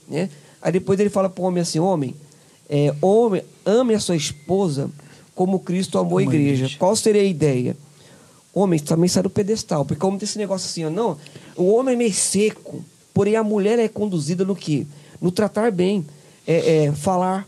[0.07, 0.29] Né?
[0.61, 2.15] Aí depois ele fala para o homem assim: homem,
[2.69, 4.89] é, homem, ame a sua esposa
[5.33, 6.69] como Cristo amou a igreja.
[6.77, 7.75] Qual seria a ideia?
[8.53, 11.17] Homem também sai do pedestal, porque o homem tem esse negócio assim, ó, não,
[11.57, 12.81] o homem é meio seco,
[13.15, 14.85] Porém, a mulher é conduzida no quê?
[15.21, 16.05] No tratar bem,
[16.45, 17.47] é, é, falar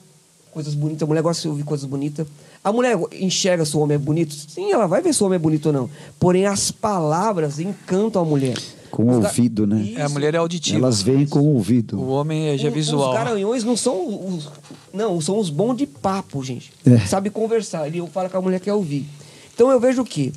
[0.49, 1.03] coisas bonitas.
[1.03, 2.26] A mulher gosta de ouvir coisas bonitas.
[2.64, 4.34] A mulher enxerga se o homem é bonito?
[4.34, 5.89] Sim, ela vai ver se o homem é bonito ou não.
[6.18, 8.58] Porém, as palavras encantam a mulher.
[8.98, 9.93] Com o ouvido, né?
[9.95, 10.80] É, a mulher é auditiva.
[10.80, 12.00] Elas veem com o ouvido.
[12.00, 13.12] O homem é já visual.
[13.12, 14.50] Os garanhões não são os.
[14.91, 16.74] Não, são os bons de papo, gente.
[16.84, 16.98] É.
[17.06, 17.86] Sabe conversar.
[17.86, 19.06] Ele fala que a mulher quer ouvir.
[19.54, 20.34] Então eu vejo que,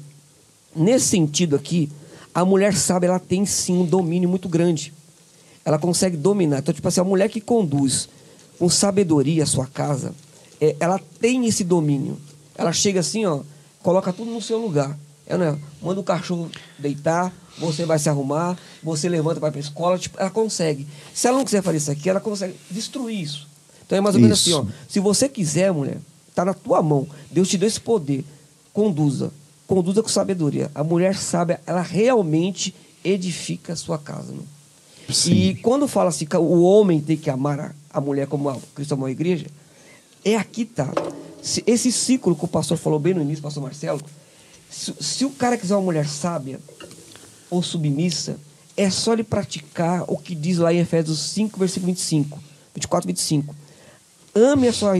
[0.77, 1.91] nesse sentido aqui,
[2.35, 4.93] a mulher sabe, ela tem sim um domínio muito grande.
[5.65, 6.59] Ela consegue dominar.
[6.59, 8.11] Então, tipo assim, a mulher que conduz
[8.59, 10.13] com sabedoria a sua casa,
[10.61, 12.19] é, ela tem esse domínio.
[12.59, 13.41] Ela chega assim, ó,
[13.83, 14.99] coloca tudo no seu lugar.
[15.27, 15.59] É, né?
[15.81, 20.19] Manda o cachorro deitar, você vai se arrumar, você levanta para ir pra escola, tipo,
[20.21, 20.87] ela consegue.
[21.15, 23.49] Se ela não quiser fazer isso aqui, ela consegue destruir isso.
[23.87, 24.57] Então é mais ou menos Isso.
[24.57, 24.73] assim, ó.
[24.89, 25.99] Se você quiser, mulher,
[26.35, 27.09] tá na tua mão.
[27.31, 28.25] Deus te deu esse poder.
[28.73, 29.33] Conduza.
[29.67, 30.71] Conduza com sabedoria.
[30.75, 32.73] A mulher sábia, ela realmente
[33.05, 34.33] edifica a sua casa.
[34.33, 34.43] Né?
[35.27, 38.95] E quando fala assim, o homem tem que amar a, a mulher como a Cristo
[38.95, 39.47] amou a igreja,
[40.25, 40.89] é aqui tá.
[41.43, 44.01] Se- Esse ciclo que o pastor falou bem no início, pastor Marcelo,
[44.71, 46.61] se, se o cara quiser uma mulher sábia
[47.51, 48.39] ou submissa,
[48.77, 52.39] é só ele praticar o que diz lá em Efésios 5, versículo 25,
[52.75, 53.55] 24, 25.
[54.35, 54.95] Ame a sua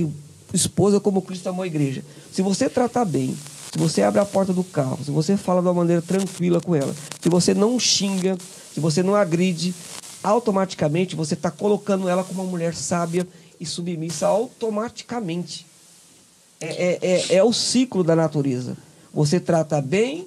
[0.53, 2.05] esposa como Cristo amou a igreja.
[2.33, 3.37] Se você tratar bem,
[3.73, 6.75] se você abre a porta do carro, se você fala de uma maneira tranquila com
[6.75, 8.37] ela, se você não xinga,
[8.75, 9.73] se você não agride,
[10.23, 13.27] automaticamente você está colocando ela como uma mulher sábia
[13.59, 15.67] e submissa automaticamente.
[16.61, 18.77] É, é, é, é o ciclo da natureza.
[19.15, 20.27] Você trata bem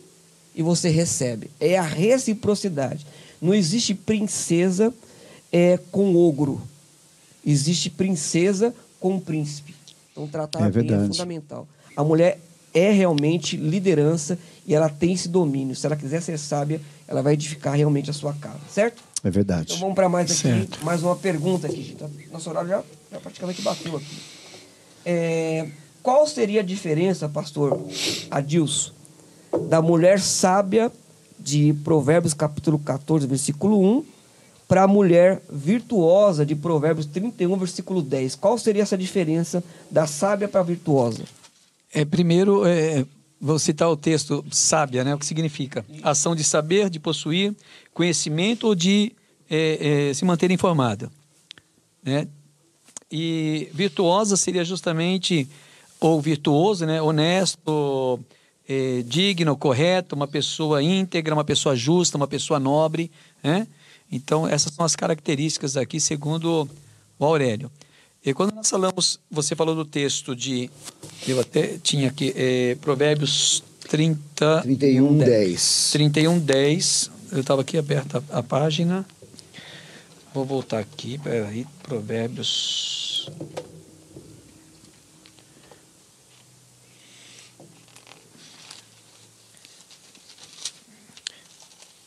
[0.55, 1.49] e você recebe.
[1.59, 3.05] É a reciprocidade.
[3.41, 4.93] Não existe princesa
[5.51, 6.61] é, com ogro.
[7.45, 9.75] Existe princesa com príncipe.
[10.11, 11.67] Então, tratar É bem é fundamental.
[11.95, 12.39] A mulher
[12.73, 15.75] é realmente liderança e ela tem esse domínio.
[15.75, 19.03] Se ela quiser ser sábia, ela vai edificar realmente a sua casa, certo?
[19.23, 19.65] É verdade.
[19.67, 20.83] Então vamos para mais aqui, Certo.
[20.83, 22.03] mais uma pergunta aqui, gente.
[22.31, 24.17] Nosso horário já, já praticamente bateu aqui.
[25.05, 25.67] É,
[26.01, 27.79] qual seria a diferença, pastor
[28.29, 28.91] Adilson,
[29.69, 30.91] da mulher sábia
[31.39, 34.05] de Provérbios capítulo 14, versículo 1,
[34.67, 38.35] para a mulher virtuosa de Provérbios 31, versículo 10?
[38.35, 41.23] Qual seria essa diferença da sábia para a virtuosa?
[41.93, 43.05] É, primeiro, é,
[43.39, 45.13] vou citar o texto sábia, né?
[45.13, 45.85] O que significa?
[46.01, 47.53] Ação de saber, de possuir,
[47.93, 49.11] conhecimento ou de
[49.49, 51.11] é, é, se manter informado.
[52.01, 52.27] Né?
[53.11, 55.47] E virtuosa seria justamente,
[55.99, 57.01] ou virtuoso, né?
[57.01, 58.19] honesto,
[58.67, 63.11] é, digno, correto, uma pessoa íntegra, uma pessoa justa, uma pessoa nobre.
[63.43, 63.67] Né?
[64.11, 66.69] Então, essas são as características aqui, segundo
[67.19, 67.71] o Aurélio.
[68.25, 70.69] E quando nós falamos, você falou do texto de,
[71.27, 75.89] eu até tinha aqui, é, Provérbios 30, 31, 10.
[75.91, 77.11] 31, 10.
[77.33, 79.05] Eu estava aqui aberta a, a página.
[80.33, 83.29] Vou voltar aqui, peraí, Provérbios.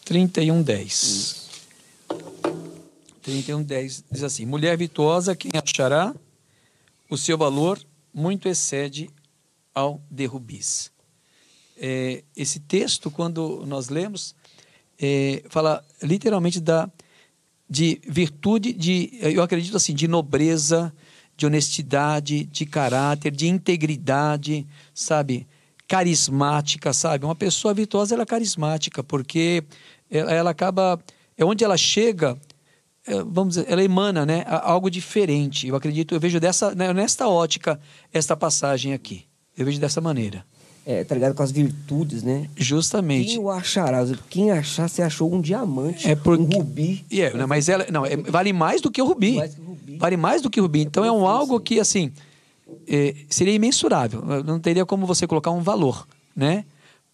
[0.07, 1.51] Trinta e um, dez.
[3.21, 6.15] Trinta e um, dez diz assim: Mulher virtuosa, quem achará?
[7.11, 7.79] O seu valor
[8.15, 9.11] muito excede
[9.75, 10.97] ao derrubis
[11.77, 14.35] é, esse texto, quando nós lemos,
[14.99, 16.91] é, fala literalmente da
[17.69, 20.95] de virtude, de, eu acredito assim, de nobreza,
[21.37, 25.49] de honestidade, de caráter, de integridade, sabe?
[25.89, 27.25] Carismática, sabe?
[27.25, 29.65] Uma pessoa virtuosa, ela é carismática, porque
[30.11, 30.99] ela, ela acaba,
[31.37, 32.37] é onde ela chega,
[33.07, 34.45] é, vamos dizer, ela emana, né?
[34.47, 35.67] Algo diferente.
[35.69, 37.81] Eu acredito, eu vejo dessa, né, nesta ótica,
[38.13, 39.25] esta passagem aqui.
[39.57, 40.45] Eu vejo dessa maneira.
[40.89, 42.49] É, tá ligado com as virtudes, né?
[42.57, 43.31] Justamente.
[43.31, 44.07] Quem o achará?
[44.31, 47.05] Quem achar, você achou um diamante, É porque- um rubi.
[47.11, 49.35] E é, né, mas ela não, é- vale mais do que o rubi.
[49.37, 49.97] Mais que o rubi.
[49.97, 50.83] Vale mais do que o rubi.
[50.83, 52.13] Então é um algo que assim
[52.87, 54.23] é, seria imensurável.
[54.45, 56.65] Não teria como você colocar um valor, né,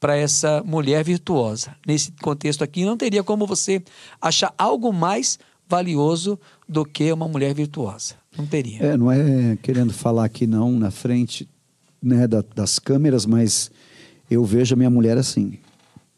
[0.03, 1.77] para essa mulher virtuosa.
[1.87, 3.81] Nesse contexto aqui, não teria como você
[4.21, 5.39] achar algo mais
[5.69, 6.37] valioso
[6.69, 8.17] do que uma mulher virtuosa.
[8.37, 8.83] Não teria.
[8.83, 11.49] É, não é querendo falar aqui não na frente
[12.03, 13.71] né, da- das câmeras, mas
[14.29, 15.57] eu vejo a minha mulher assim,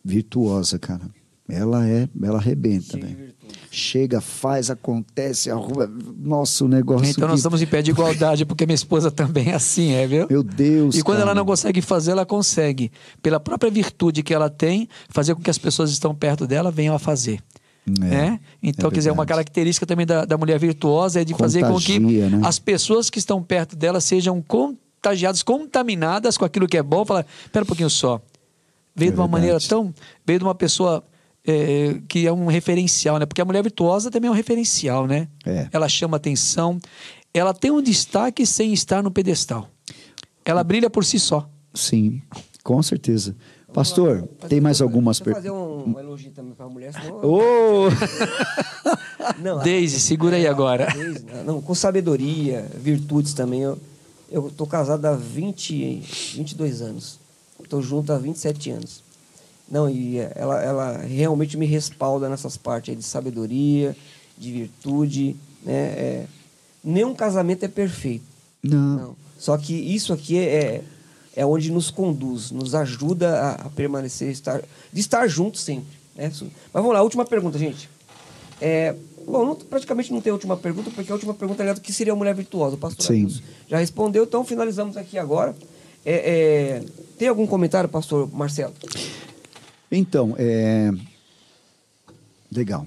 [0.02, 1.02] virtuosa, cara.
[1.46, 3.33] Ela é, ela arrebenta, né?
[3.70, 5.90] Chega, faz, acontece, arruma.
[6.18, 7.06] Nossa, o negócio.
[7.06, 10.26] Então nós estamos em pé de igualdade, porque minha esposa também é assim, é, viu?
[10.30, 10.96] Meu Deus.
[10.96, 11.30] E quando cara.
[11.30, 12.92] ela não consegue fazer, ela consegue,
[13.22, 16.70] pela própria virtude que ela tem, fazer com que as pessoas que estão perto dela
[16.70, 17.40] venham a fazer.
[17.86, 18.40] É, né?
[18.62, 19.28] Então, é quer dizer, uma verdade.
[19.28, 22.40] característica também da, da mulher virtuosa é de fazer com que Contagia, né?
[22.44, 27.04] as pessoas que estão perto dela sejam contagiadas, contaminadas com aquilo que é bom.
[27.04, 28.22] Fala, pera um pouquinho só.
[28.96, 29.68] Veio É de uma maneira verdade.
[29.68, 29.92] tão.
[30.24, 31.04] Veio de uma pessoa
[31.46, 33.26] é, que é um referencial, né?
[33.26, 35.28] Porque a mulher virtuosa também é um referencial, né?
[35.44, 35.68] É.
[35.72, 36.78] Ela chama atenção,
[37.32, 39.68] ela tem um destaque sem estar no pedestal.
[40.44, 41.48] Ela brilha por si só.
[41.72, 42.22] Sim,
[42.62, 43.34] com certeza.
[43.74, 45.42] Pastor, tem mais algumas perguntas?
[45.42, 47.20] fazer um, um elogio também para a mulher, senão...
[47.24, 47.88] Ô!
[49.42, 50.86] Não, Deise, segura aí agora.
[50.86, 53.62] Deise, não, com sabedoria, virtudes também.
[53.62, 53.76] Eu,
[54.30, 56.02] eu tô casado há 20,
[56.36, 57.18] 22 anos.
[57.60, 59.03] Estou junto há 27 anos.
[59.70, 63.96] Não, e ela, ela realmente me respalda nessas partes de sabedoria,
[64.36, 65.36] de virtude.
[65.62, 65.72] Né?
[65.74, 66.26] É,
[66.82, 68.24] nenhum casamento é perfeito.
[68.62, 68.96] Não.
[68.96, 69.16] Não.
[69.38, 70.82] Só que isso aqui é,
[71.34, 74.62] é onde nos conduz, nos ajuda a, a permanecer, estar,
[74.92, 75.92] de estar juntos sempre.
[76.14, 76.30] Né?
[76.30, 76.42] Mas
[76.72, 77.88] vamos lá, última pergunta, gente.
[78.60, 78.94] É,
[79.26, 82.12] bom, não- praticamente não tem última pergunta, porque a última pergunta é do que seria
[82.12, 82.76] a mulher virtuosa.
[82.76, 83.28] O pastor Sim.
[83.68, 85.54] Já respondeu, então finalizamos aqui agora.
[86.06, 86.82] É, é,
[87.18, 88.74] tem algum comentário, pastor Marcelo?
[89.90, 90.90] Então, é.
[92.50, 92.86] Legal.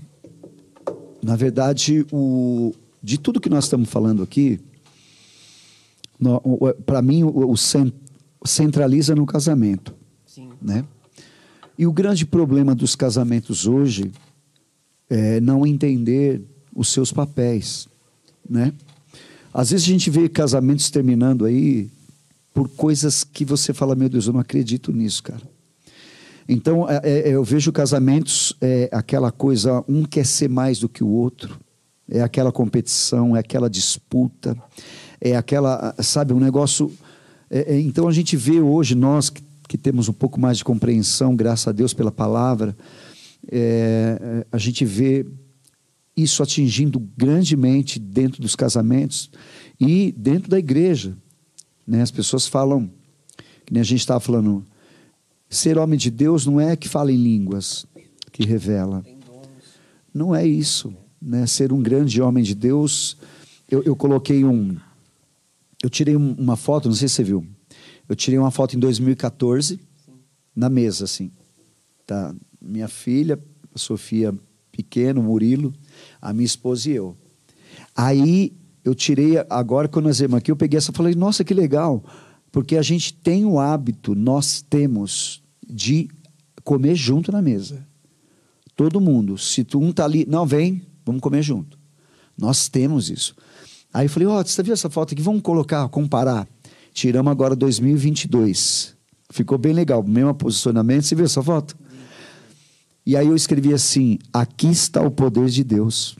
[1.22, 2.74] Na verdade, o...
[3.02, 4.60] de tudo que nós estamos falando aqui,
[6.86, 7.94] para mim, o, o cen-
[8.46, 9.94] centraliza no casamento.
[10.26, 10.52] Sim.
[10.62, 10.86] né?
[11.78, 14.12] E o grande problema dos casamentos hoje
[15.10, 16.42] é não entender
[16.76, 17.88] os seus papéis,
[18.50, 18.74] né?
[19.54, 21.90] Às vezes a gente vê casamentos terminando aí
[22.54, 25.42] por coisas que você fala, meu Deus, eu não acredito nisso, cara.
[26.48, 31.04] Então, é, é, eu vejo casamentos, é, aquela coisa, um quer ser mais do que
[31.04, 31.60] o outro,
[32.10, 34.58] é aquela competição, é aquela disputa,
[35.20, 36.92] é aquela, sabe, um negócio.
[37.50, 40.64] é, é, então, a gente vê hoje, nós que, que temos um pouco mais de
[40.64, 42.76] compreensão, graças a Deus pela palavra,
[43.52, 45.26] é, é, a gente vê
[46.16, 49.30] isso atingindo grandemente dentro dos casamentos
[49.80, 51.16] e dentro da igreja.
[51.86, 52.02] Né?
[52.02, 52.90] As pessoas falam,
[53.66, 54.66] que nem a gente estava falando,
[55.50, 57.86] ser homem de Deus não é que fala em línguas,
[58.32, 59.04] que revela.
[60.14, 60.94] Não é isso.
[61.22, 61.46] Né?
[61.46, 63.18] Ser um grande homem de Deus.
[63.70, 64.76] Eu, eu coloquei um.
[65.82, 67.46] Eu tirei um- uma foto, não sei se você viu.
[68.10, 69.80] Eu tirei uma foto em 2014,
[70.56, 71.32] na mesa, assim.
[72.06, 72.34] Tá?
[72.62, 73.40] Minha filha,
[73.74, 74.34] a Sofia
[74.72, 75.74] pequeno, Murilo,
[76.22, 77.16] a minha esposa e eu.
[77.96, 81.54] Aí eu tirei, agora quando nós viemos aqui, eu peguei essa e falei, nossa, que
[81.54, 82.04] legal.
[82.52, 86.10] Porque a gente tem o hábito, nós temos, de
[86.64, 87.86] comer junto na mesa.
[88.76, 89.38] Todo mundo.
[89.38, 91.78] Se tu um tá ali, não, vem, vamos comer junto.
[92.38, 93.36] Nós temos isso.
[93.94, 95.22] Aí eu falei, ó, você viu essa foto aqui?
[95.22, 96.48] Vamos colocar, comparar.
[96.94, 98.96] Tiramos agora 2022.
[99.30, 101.04] Ficou bem legal, mesmo posicionamento.
[101.04, 101.78] Você viu essa foto?
[103.06, 106.18] E aí eu escrevi assim: aqui está o poder de Deus.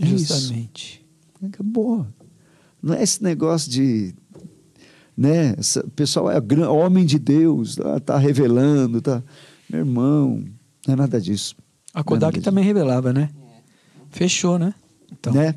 [0.00, 0.34] É isso.
[0.34, 1.06] Justamente.
[1.42, 2.06] Acabou.
[2.82, 4.14] Não é esse negócio de.
[5.18, 5.56] Né?
[5.58, 9.20] essa- O pessoal é gran- homem de Deus, tá, tá revelando, tá.
[9.68, 10.44] Meu irmão,
[10.86, 11.56] não é nada disso.
[11.92, 13.28] A Kodak é nada também revelava, né?
[14.12, 14.72] Fechou, né?
[15.10, 15.56] Então, Né?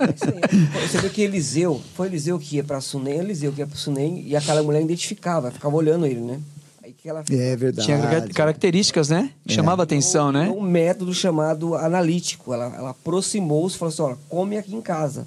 [0.00, 0.88] É isso aí.
[0.88, 4.26] Você vê que Eliseu, foi Eliseu que ia para Sunem, Eliseu que ia para Sunem,
[4.26, 6.40] e aquela mulher identificava, ficava olhando ele, né?
[6.82, 7.86] Aí que ela É verdade.
[7.86, 9.30] tinha car- características, né?
[9.46, 10.48] Chamava atenção, né?
[10.50, 12.52] Um método chamado analítico.
[12.52, 15.26] Ela, ela aproximou-se e falou assim: olha, come aqui em casa.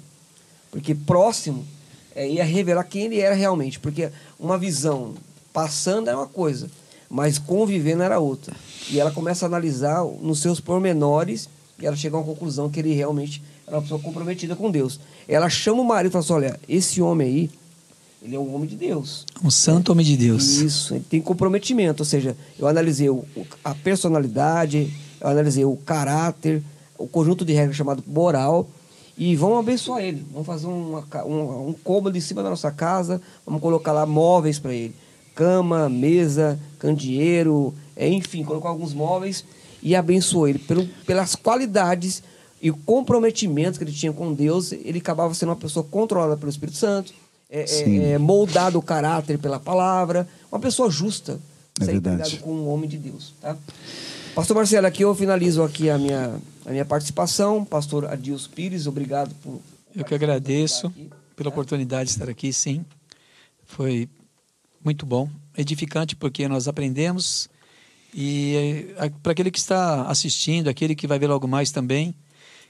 [0.70, 1.64] Porque próximo
[2.16, 3.78] é, ia revelar quem ele era realmente.
[3.78, 4.08] Porque
[4.40, 5.14] uma visão
[5.52, 6.68] passando era uma coisa,
[7.08, 8.56] mas convivendo era outra.
[8.90, 11.48] E ela começa a analisar nos seus pormenores
[11.80, 14.98] e ela chega a uma conclusão que ele realmente era uma pessoa comprometida com Deus.
[15.28, 17.50] Ela chama o marido e fala assim: olha, esse homem aí,
[18.22, 19.24] ele é um homem de Deus.
[19.44, 20.44] Um santo homem de Deus.
[20.58, 24.90] Isso, ele tem comprometimento, ou seja, eu analisei o- o- a personalidade,
[25.20, 26.62] eu analisei o caráter,
[26.98, 28.68] o conjunto de regras chamado moral,
[29.16, 30.26] e vamos abençoar ele.
[30.30, 34.58] Vamos fazer uma um, um cômodo em cima da nossa casa, vamos colocar lá móveis
[34.58, 34.94] para ele.
[35.34, 39.44] Cama, mesa, candeeiro, é, enfim, colocar alguns móveis
[39.82, 40.58] e abençoou ele.
[40.58, 42.22] Pelo, pelas qualidades
[42.60, 46.76] e comprometimento que ele tinha com Deus, ele acabava sendo uma pessoa controlada pelo Espírito
[46.76, 47.12] Santo,
[47.50, 51.38] é, é, é, moldado o caráter pela palavra, uma pessoa justa.
[51.80, 52.38] É verdade.
[52.38, 53.54] com um homem de Deus, tá?
[54.34, 56.34] Pastor Marcelo, aqui eu finalizo aqui a minha,
[56.66, 57.64] a minha participação.
[57.64, 59.60] Pastor Adilson Pires, obrigado por...
[59.94, 61.54] Eu que agradeço aqui, pela tá?
[61.54, 62.84] oportunidade de estar aqui, sim.
[63.64, 64.08] Foi
[64.84, 67.48] muito bom, edificante, porque nós aprendemos.
[68.12, 72.14] E eh, para aquele que está assistindo, aquele que vai ver logo mais também,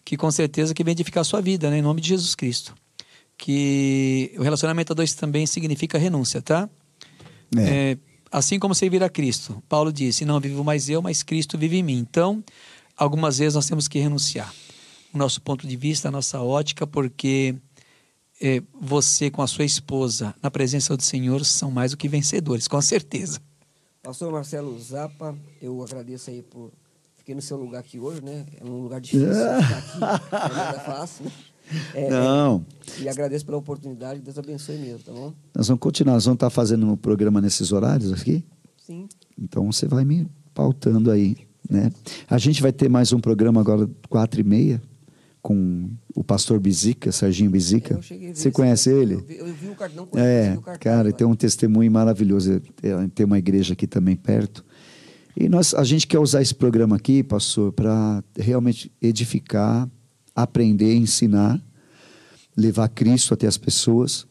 [0.04, 1.78] que com certeza que vem edificar a sua vida, né?
[1.78, 2.74] em nome de Jesus Cristo.
[3.38, 6.68] Que o relacionamento a dois também significa renúncia, tá?
[7.56, 7.92] É.
[7.92, 7.98] É,
[8.30, 9.62] assim como servir a Cristo.
[9.68, 11.98] Paulo disse: Não vivo mais eu, mas Cristo vive em mim.
[11.98, 12.42] Então,
[12.96, 14.52] algumas vezes nós temos que renunciar.
[15.12, 17.54] O nosso ponto de vista, a nossa ótica, porque
[18.40, 22.68] é, você com a sua esposa, na presença do Senhor, são mais do que vencedores,
[22.68, 23.40] com certeza.
[24.02, 26.72] Pastor Marcelo Zappa, eu agradeço aí por.
[27.16, 28.46] Fiquei no seu lugar aqui hoje, né?
[28.60, 29.98] É um lugar difícil ficar aqui.
[29.98, 31.32] Não é nada fácil, né?
[31.94, 32.64] É, Não.
[32.98, 34.20] é, e agradeço pela oportunidade.
[34.20, 35.32] Deus abençoe mesmo, tá bom?
[35.54, 38.44] Nós vamos continuar, nós vamos estar fazendo um programa nesses horários aqui.
[38.86, 39.08] Sim.
[39.36, 41.90] Então você vai me pautando aí, né?
[42.28, 44.80] A gente vai ter mais um programa agora quatro e meia
[45.42, 48.00] com o pastor Bizica, Serginho Bizica.
[48.34, 49.14] Você conhece ele?
[49.14, 51.90] Eu vi, eu vi o cartão, não conheço, É, o cartão, cara, tem um testemunho
[51.90, 52.60] maravilhoso.
[53.14, 54.64] Tem uma igreja aqui também perto.
[55.36, 59.88] E nós, a gente quer usar esse programa aqui, pastor, para realmente edificar,
[60.34, 61.62] aprender, ensinar,
[62.56, 64.26] levar Cristo até as pessoas.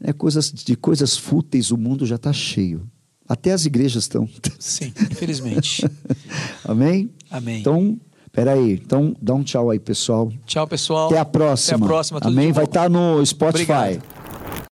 [0.00, 2.88] É coisas de coisas fúteis, o mundo já está cheio.
[3.28, 4.28] Até as igrejas estão.
[4.58, 5.84] Sim, infelizmente.
[6.64, 7.10] Amém?
[7.30, 7.60] Amém.
[7.60, 7.98] Então,
[8.30, 8.74] peraí.
[8.74, 10.30] Então, dá um tchau aí, pessoal.
[10.44, 11.06] Tchau, pessoal.
[11.06, 11.76] Até a próxima.
[11.76, 12.20] Até a próxima.
[12.22, 12.52] Amém?
[12.52, 13.72] Vai estar no Spotify.
[13.72, 14.13] Obrigado.